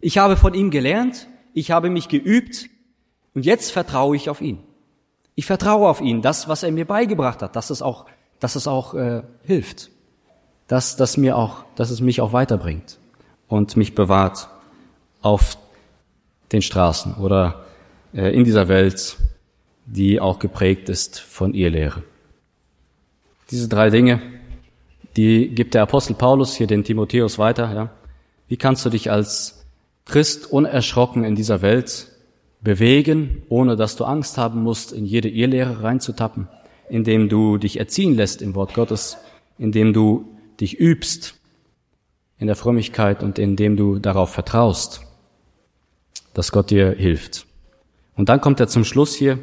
Ich 0.00 0.18
habe 0.18 0.36
von 0.36 0.54
ihm 0.54 0.70
gelernt, 0.70 1.28
ich 1.54 1.70
habe 1.70 1.88
mich 1.88 2.08
geübt 2.08 2.68
und 3.34 3.46
jetzt 3.46 3.70
vertraue 3.70 4.16
ich 4.16 4.28
auf 4.28 4.40
ihn. 4.40 4.62
Ich 5.34 5.46
vertraue 5.46 5.88
auf 5.88 6.00
ihn, 6.00 6.20
das, 6.20 6.48
was 6.48 6.64
er 6.64 6.72
mir 6.72 6.84
beigebracht 6.84 7.42
hat, 7.42 7.54
dass 7.54 7.70
es 7.70 7.80
auch, 7.80 8.06
dass 8.40 8.56
es 8.56 8.66
auch 8.66 8.94
äh, 8.94 9.22
hilft, 9.42 9.90
dass, 10.66 10.96
dass 10.96 11.16
mir 11.16 11.36
auch, 11.36 11.64
dass 11.76 11.90
es 11.90 12.00
mich 12.00 12.20
auch 12.20 12.32
weiterbringt 12.32 12.98
und 13.48 13.76
mich 13.76 13.94
bewahrt 13.94 14.48
auf 15.22 15.58
den 16.52 16.62
Straßen 16.62 17.14
oder 17.14 17.64
äh, 18.14 18.34
in 18.34 18.44
dieser 18.44 18.68
Welt 18.68 19.16
die 19.88 20.20
auch 20.20 20.38
geprägt 20.38 20.88
ist 20.88 21.18
von 21.18 21.54
ihr 21.54 21.70
Lehre. 21.70 22.02
Diese 23.50 23.68
drei 23.68 23.90
Dinge, 23.90 24.20
die 25.16 25.48
gibt 25.48 25.74
der 25.74 25.82
Apostel 25.82 26.14
Paulus 26.14 26.54
hier 26.54 26.66
den 26.66 26.84
Timotheus 26.84 27.38
weiter. 27.38 27.72
Ja. 27.74 27.90
Wie 28.48 28.56
kannst 28.56 28.84
du 28.84 28.90
dich 28.90 29.10
als 29.10 29.64
Christ 30.04 30.50
unerschrocken 30.50 31.24
in 31.24 31.34
dieser 31.34 31.62
Welt 31.62 32.08
bewegen, 32.60 33.42
ohne 33.48 33.76
dass 33.76 33.96
du 33.96 34.04
Angst 34.04 34.36
haben 34.36 34.62
musst, 34.62 34.92
in 34.92 35.06
jede 35.06 35.28
Irrlehre 35.28 35.82
reinzutappen, 35.82 36.48
indem 36.88 37.28
du 37.28 37.56
dich 37.56 37.78
erziehen 37.78 38.14
lässt 38.14 38.42
im 38.42 38.54
Wort 38.54 38.74
Gottes, 38.74 39.16
indem 39.58 39.92
du 39.92 40.28
dich 40.60 40.78
übst 40.78 41.37
in 42.38 42.46
der 42.46 42.56
Frömmigkeit 42.56 43.22
und 43.22 43.38
indem 43.38 43.76
du 43.76 43.98
darauf 43.98 44.30
vertraust, 44.30 45.02
dass 46.34 46.52
Gott 46.52 46.70
dir 46.70 46.92
hilft. 46.92 47.46
Und 48.16 48.28
dann 48.28 48.40
kommt 48.40 48.60
er 48.60 48.68
zum 48.68 48.84
Schluss 48.84 49.14
hier, 49.14 49.38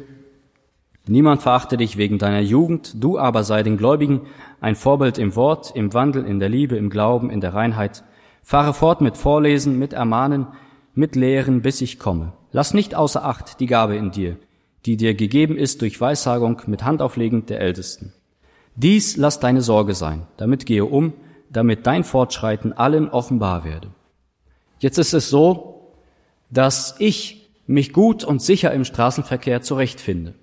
Niemand 1.08 1.42
verachte 1.42 1.76
dich 1.76 1.96
wegen 1.96 2.18
deiner 2.18 2.40
Jugend, 2.40 3.02
du 3.02 3.16
aber 3.16 3.44
sei 3.44 3.62
den 3.62 3.76
Gläubigen 3.76 4.22
ein 4.60 4.74
Vorbild 4.74 5.18
im 5.18 5.36
Wort, 5.36 5.70
im 5.76 5.94
Wandel, 5.94 6.24
in 6.24 6.40
der 6.40 6.48
Liebe, 6.48 6.76
im 6.76 6.90
Glauben, 6.90 7.30
in 7.30 7.40
der 7.40 7.54
Reinheit. 7.54 8.02
Fahre 8.42 8.74
fort 8.74 9.00
mit 9.00 9.16
Vorlesen, 9.16 9.78
mit 9.78 9.92
Ermahnen, 9.92 10.48
mit 10.94 11.14
Lehren, 11.14 11.62
bis 11.62 11.80
ich 11.80 12.00
komme. 12.00 12.32
Lass 12.50 12.74
nicht 12.74 12.96
außer 12.96 13.24
Acht 13.24 13.60
die 13.60 13.66
Gabe 13.66 13.96
in 13.96 14.10
dir, 14.10 14.36
die 14.84 14.96
dir 14.96 15.14
gegeben 15.14 15.56
ist 15.56 15.80
durch 15.82 16.00
Weissagung 16.00 16.62
mit 16.66 16.82
Handauflegen 16.82 17.46
der 17.46 17.60
Ältesten. 17.60 18.12
Dies 18.74 19.16
lass 19.16 19.38
deine 19.38 19.62
Sorge 19.62 19.94
sein, 19.94 20.26
damit 20.36 20.66
gehe 20.66 20.84
um, 20.84 21.12
damit 21.50 21.86
dein 21.86 22.04
Fortschreiten 22.04 22.72
allen 22.72 23.08
offenbar 23.08 23.64
werde. 23.64 23.88
Jetzt 24.78 24.98
ist 24.98 25.14
es 25.14 25.30
so, 25.30 25.92
dass 26.50 26.96
ich 26.98 27.50
mich 27.66 27.92
gut 27.92 28.24
und 28.24 28.42
sicher 28.42 28.72
im 28.72 28.84
Straßenverkehr 28.84 29.62
zurechtfinde. 29.62 30.34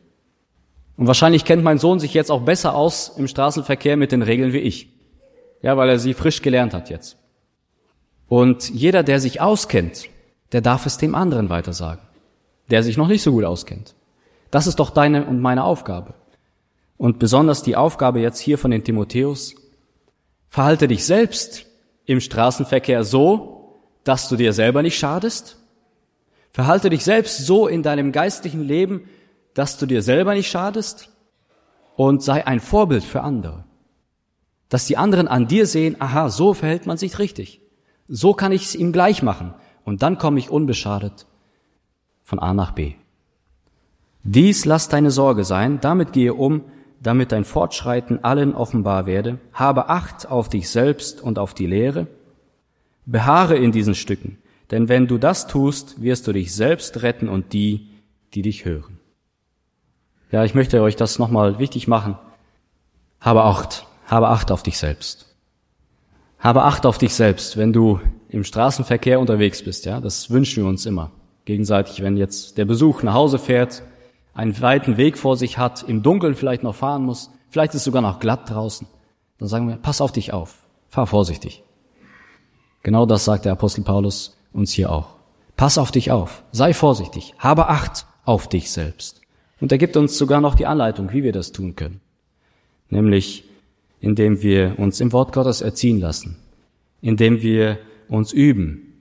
Und 0.98 1.08
wahrscheinlich 1.08 1.46
kennt 1.46 1.64
mein 1.64 1.80
Sohn 1.80 2.00
sich 2.00 2.14
jetzt 2.14 2.32
auch 2.32 2.42
besser 2.42 2.76
aus 2.76 3.14
im 3.18 3.28
Straßenverkehr 3.28 3.98
mit 3.98 4.12
den 4.12 4.22
Regeln 4.22 4.54
wie 4.54 4.60
ich. 4.60 4.90
Ja, 5.62 5.78
weil 5.78 5.90
er 5.90 6.00
sie 6.00 6.14
frisch 6.14 6.42
gelernt 6.42 6.74
hat 6.74 6.90
jetzt. 6.90 7.18
Und 8.28 8.70
jeder, 8.70 9.04
der 9.04 9.20
sich 9.20 9.42
auskennt, 9.42 10.10
der 10.52 10.62
darf 10.62 10.86
es 10.86 10.98
dem 10.98 11.16
anderen 11.16 11.50
weitersagen, 11.50 12.04
der 12.70 12.84
sich 12.84 12.98
noch 12.98 13.08
nicht 13.08 13.24
so 13.24 13.32
gut 13.32 13.44
auskennt. 13.44 13.96
Das 14.52 14.68
ist 14.68 14.80
doch 14.80 14.92
deine 14.92 15.26
und 15.26 15.42
meine 15.42 15.64
Aufgabe. 15.64 16.14
Und 16.98 17.18
besonders 17.18 17.64
die 17.64 17.76
Aufgabe 17.76 18.20
jetzt 18.20 18.40
hier 18.40 18.58
von 18.58 18.72
den 18.72 18.84
Timotheus, 18.84 19.56
verhalte 20.54 20.88
dich 20.88 21.04
selbst 21.04 21.66
im 22.06 22.22
Straßenverkehr 22.22 23.04
so, 23.04 23.80
dass 24.04 24.30
du 24.30 24.36
dir 24.36 24.54
selber 24.54 24.84
nicht 24.84 25.00
schadest. 25.00 25.58
Verhalte 26.52 26.92
dich 26.92 27.04
selbst 27.04 27.40
so 27.48 27.68
in 27.68 27.82
deinem 27.82 28.12
geistlichen 28.12 28.62
Leben, 28.62 29.10
dass 29.56 29.80
du 29.80 29.88
dir 29.88 30.04
selber 30.04 30.36
nicht 30.36 30.52
schadest 30.52 31.10
und 31.96 32.22
sei 32.22 32.46
ein 32.46 32.60
Vorbild 32.60 33.04
für 33.04 33.22
andere. 33.22 33.64
Dass 34.70 34.86
die 34.86 34.96
anderen 34.96 35.28
an 35.28 35.48
dir 35.48 35.66
sehen, 35.66 35.96
aha, 35.98 36.30
so 36.30 36.54
verhält 36.54 36.86
man 36.86 36.98
sich 36.98 37.18
richtig. 37.18 37.60
So 38.08 38.36
kann 38.36 38.52
ich 38.52 38.66
es 38.66 38.76
ihm 38.76 38.92
gleich 38.92 39.24
machen. 39.24 39.56
Und 39.84 40.04
dann 40.04 40.20
komme 40.20 40.38
ich 40.38 40.52
unbeschadet 40.52 41.26
von 42.22 42.38
A 42.38 42.54
nach 42.54 42.74
B. 42.74 42.94
Dies 44.22 44.66
lass 44.66 44.88
deine 44.88 45.10
Sorge 45.10 45.46
sein, 45.46 45.80
damit 45.82 46.14
gehe 46.14 46.36
um, 46.36 46.66
damit 47.04 47.32
dein 47.32 47.44
Fortschreiten 47.44 48.24
allen 48.24 48.56
offenbar 48.56 49.06
werde. 49.06 49.40
Habe 49.54 49.90
Acht 49.90 50.28
auf 50.30 50.50
dich 50.50 50.70
selbst 50.70 51.22
und 51.22 51.38
auf 51.38 51.54
die 51.54 51.68
Lehre. 51.68 52.08
Beharre 53.06 53.58
in 53.58 53.74
diesen 53.74 53.96
Stücken, 53.96 54.38
denn 54.72 54.88
wenn 54.88 55.08
du 55.08 55.18
das 55.18 55.48
tust, 55.48 56.02
wirst 56.02 56.26
du 56.26 56.32
dich 56.32 56.56
selbst 56.56 57.02
retten 57.02 57.28
und 57.28 57.52
die, 57.52 57.90
die 58.34 58.42
dich 58.42 58.64
hören. 58.64 59.00
Ja, 60.32 60.46
ich 60.46 60.56
möchte 60.56 60.82
euch 60.82 60.96
das 60.96 61.20
nochmal 61.20 61.60
wichtig 61.60 61.88
machen. 61.88 62.18
Habe 63.20 63.44
Acht, 63.44 63.86
habe 64.08 64.30
Acht 64.30 64.52
auf 64.52 64.64
dich 64.64 64.78
selbst. 64.78 65.36
Habe 66.40 66.64
Acht 66.64 66.86
auf 66.86 66.98
dich 66.98 67.14
selbst, 67.14 67.58
wenn 67.58 67.74
du 67.74 68.00
im 68.30 68.44
Straßenverkehr 68.44 69.20
unterwegs 69.20 69.64
bist, 69.64 69.86
ja. 69.86 70.00
Das 70.00 70.30
wünschen 70.30 70.64
wir 70.64 70.70
uns 70.70 70.86
immer. 70.86 71.12
Gegenseitig, 71.46 72.02
wenn 72.02 72.18
jetzt 72.18 72.58
der 72.58 72.66
Besuch 72.66 73.04
nach 73.04 73.14
Hause 73.14 73.38
fährt, 73.38 73.84
einen 74.34 74.60
weiten 74.62 74.98
Weg 74.98 75.18
vor 75.18 75.38
sich 75.38 75.58
hat, 75.58 75.84
im 75.84 76.04
Dunkeln 76.04 76.36
vielleicht 76.36 76.64
noch 76.64 76.76
fahren 76.76 77.04
muss, 77.04 77.32
vielleicht 77.50 77.74
ist 77.74 77.82
es 77.82 77.84
sogar 77.86 78.02
noch 78.02 78.20
glatt 78.20 78.50
draußen, 78.50 78.88
dann 79.38 79.48
sagen 79.48 79.68
wir, 79.68 79.76
pass 79.76 80.02
auf 80.02 80.12
dich 80.12 80.34
auf, 80.34 80.64
fahr 80.90 81.08
vorsichtig. 81.08 81.64
Genau 82.82 83.06
das 83.06 83.26
sagt 83.26 83.46
der 83.46 83.54
Apostel 83.54 83.84
Paulus 83.84 84.38
uns 84.52 84.72
hier 84.72 84.92
auch. 84.92 85.16
Pass 85.56 85.78
auf 85.78 85.92
dich 85.92 86.12
auf, 86.12 86.44
sei 86.52 86.74
vorsichtig, 86.74 87.34
habe 87.38 87.70
Acht 87.70 88.06
auf 88.26 88.48
dich 88.48 88.72
selbst. 88.72 89.22
Und 89.62 89.72
er 89.72 89.78
gibt 89.78 89.96
uns 89.96 90.18
sogar 90.18 90.42
noch 90.42 90.56
die 90.56 90.66
Anleitung, 90.66 91.14
wie 91.14 91.24
wir 91.24 91.32
das 91.32 91.52
tun 91.52 91.76
können. 91.76 92.02
Nämlich, 92.90 93.46
indem 94.00 94.42
wir 94.42 94.78
uns 94.78 95.00
im 95.00 95.14
Wort 95.14 95.32
Gottes 95.32 95.62
erziehen 95.62 96.00
lassen, 96.00 96.38
indem 97.02 97.42
wir 97.42 97.78
uns 98.10 98.34
üben 98.34 98.94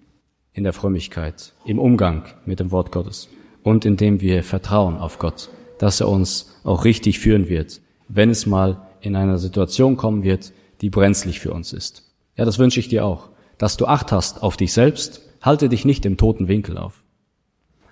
in 0.53 0.65
der 0.65 0.73
Frömmigkeit, 0.73 1.53
im 1.65 1.79
Umgang 1.79 2.27
mit 2.45 2.61
dem 2.61 2.71
Wort 2.71 2.93
Gottes 2.93 3.29
und 3.63 3.85
indem 3.85 4.21
wir 4.21 4.43
vertrauen 4.43 4.97
auf 4.97 5.19
Gott, 5.19 5.51
dass 5.79 6.01
er 6.01 6.09
uns 6.09 6.55
auch 6.65 6.85
richtig 6.85 7.19
führen 7.19 7.49
wird, 7.49 7.81
wenn 8.09 8.31
es 8.31 8.47
mal 8.47 8.89
in 9.01 9.17
einer 9.17 9.39
Situation 9.39 9.97
kommen 9.97 10.23
wird, 10.23 10.53
die 10.81 10.91
brenzlig 10.91 11.41
für 11.41 11.53
uns 11.53 11.73
ist. 11.73 12.11
Ja, 12.37 12.45
das 12.45 12.59
wünsche 12.59 12.81
ich 12.81 12.89
dir 12.89 13.05
auch, 13.05 13.31
dass 13.59 13.77
du 13.77 13.87
Acht 13.87 14.13
hast 14.13 14.43
auf 14.43 14.57
dich 14.57 14.73
selbst, 14.73 15.23
halte 15.41 15.69
dich 15.69 15.85
nicht 15.85 16.05
im 16.07 16.17
toten 16.17 16.49
Winkel 16.49 16.79
auf. 16.79 17.03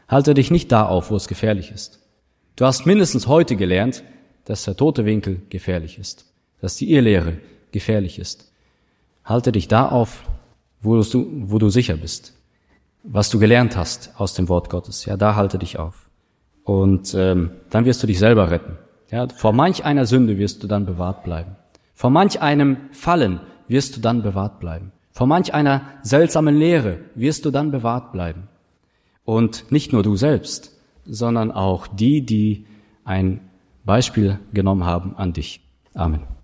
Halte 0.09 0.35
dich 0.35 0.51
nicht 0.51 0.73
da 0.73 0.87
auf, 0.87 1.11
wo 1.11 1.17
es 1.17 1.29
gefährlich 1.29 1.71
ist. 1.71 2.01
Du 2.57 2.65
hast 2.65 2.87
mindestens 2.87 3.27
heute 3.27 3.57
gelernt, 3.57 4.03
dass 4.45 4.65
der 4.65 4.77
tote 4.77 5.05
Winkel 5.05 5.43
gefährlich 5.51 5.99
ist, 5.99 6.27
dass 6.61 6.77
die 6.77 6.91
Irrlehre 6.91 7.39
gefährlich 7.71 8.19
ist. 8.19 8.53
Halte 9.25 9.53
dich 9.53 9.69
da 9.69 9.89
auf, 9.89 10.25
wo 10.81 11.01
du, 11.01 11.27
wo 11.31 11.59
du 11.59 11.71
sicher 11.71 11.97
bist, 11.97 12.35
was 13.03 13.31
du 13.31 13.39
gelernt 13.39 13.77
hast 13.77 14.13
aus 14.19 14.35
dem 14.35 14.49
Wort 14.49 14.71
Gottes. 14.71 15.05
Ja, 15.05 15.17
da 15.17 15.35
halte 15.35 15.59
dich 15.59 15.79
auf. 15.79 16.09
Und 16.65 17.15
ähm, 17.15 17.51
dann 17.71 17.85
wirst 17.85 18.03
du 18.03 18.07
dich 18.07 18.19
selber 18.19 18.51
retten. 18.51 18.77
Ja, 19.11 19.27
vor 19.29 19.53
manch 19.53 19.85
einer 19.85 20.07
Sünde 20.07 20.39
wirst 20.39 20.63
du 20.63 20.67
dann 20.67 20.87
bewahrt 20.87 21.25
bleiben. 21.25 21.57
Vor 21.95 22.11
manch 22.11 22.41
einem 22.41 22.77
Fallen 22.93 23.41
wirst 23.67 23.97
du 23.97 24.01
dann 24.01 24.23
bewahrt 24.23 24.61
bleiben. 24.61 24.93
Vor 25.13 25.27
manch 25.27 25.53
einer 25.53 25.83
seltsamen 26.03 26.57
Lehre 26.57 26.99
wirst 27.15 27.45
du 27.45 27.51
dann 27.51 27.71
bewahrt 27.71 28.13
bleiben. 28.13 28.49
Und 29.25 29.71
nicht 29.71 29.93
nur 29.93 30.03
du 30.03 30.17
selbst, 30.17 30.77
sondern 31.05 31.51
auch 31.51 31.87
die, 31.87 32.25
die 32.25 32.67
ein 33.05 33.41
Beispiel 33.85 34.39
genommen 34.53 34.85
haben 34.85 35.17
an 35.17 35.33
dich. 35.33 35.61
Amen. 35.95 36.40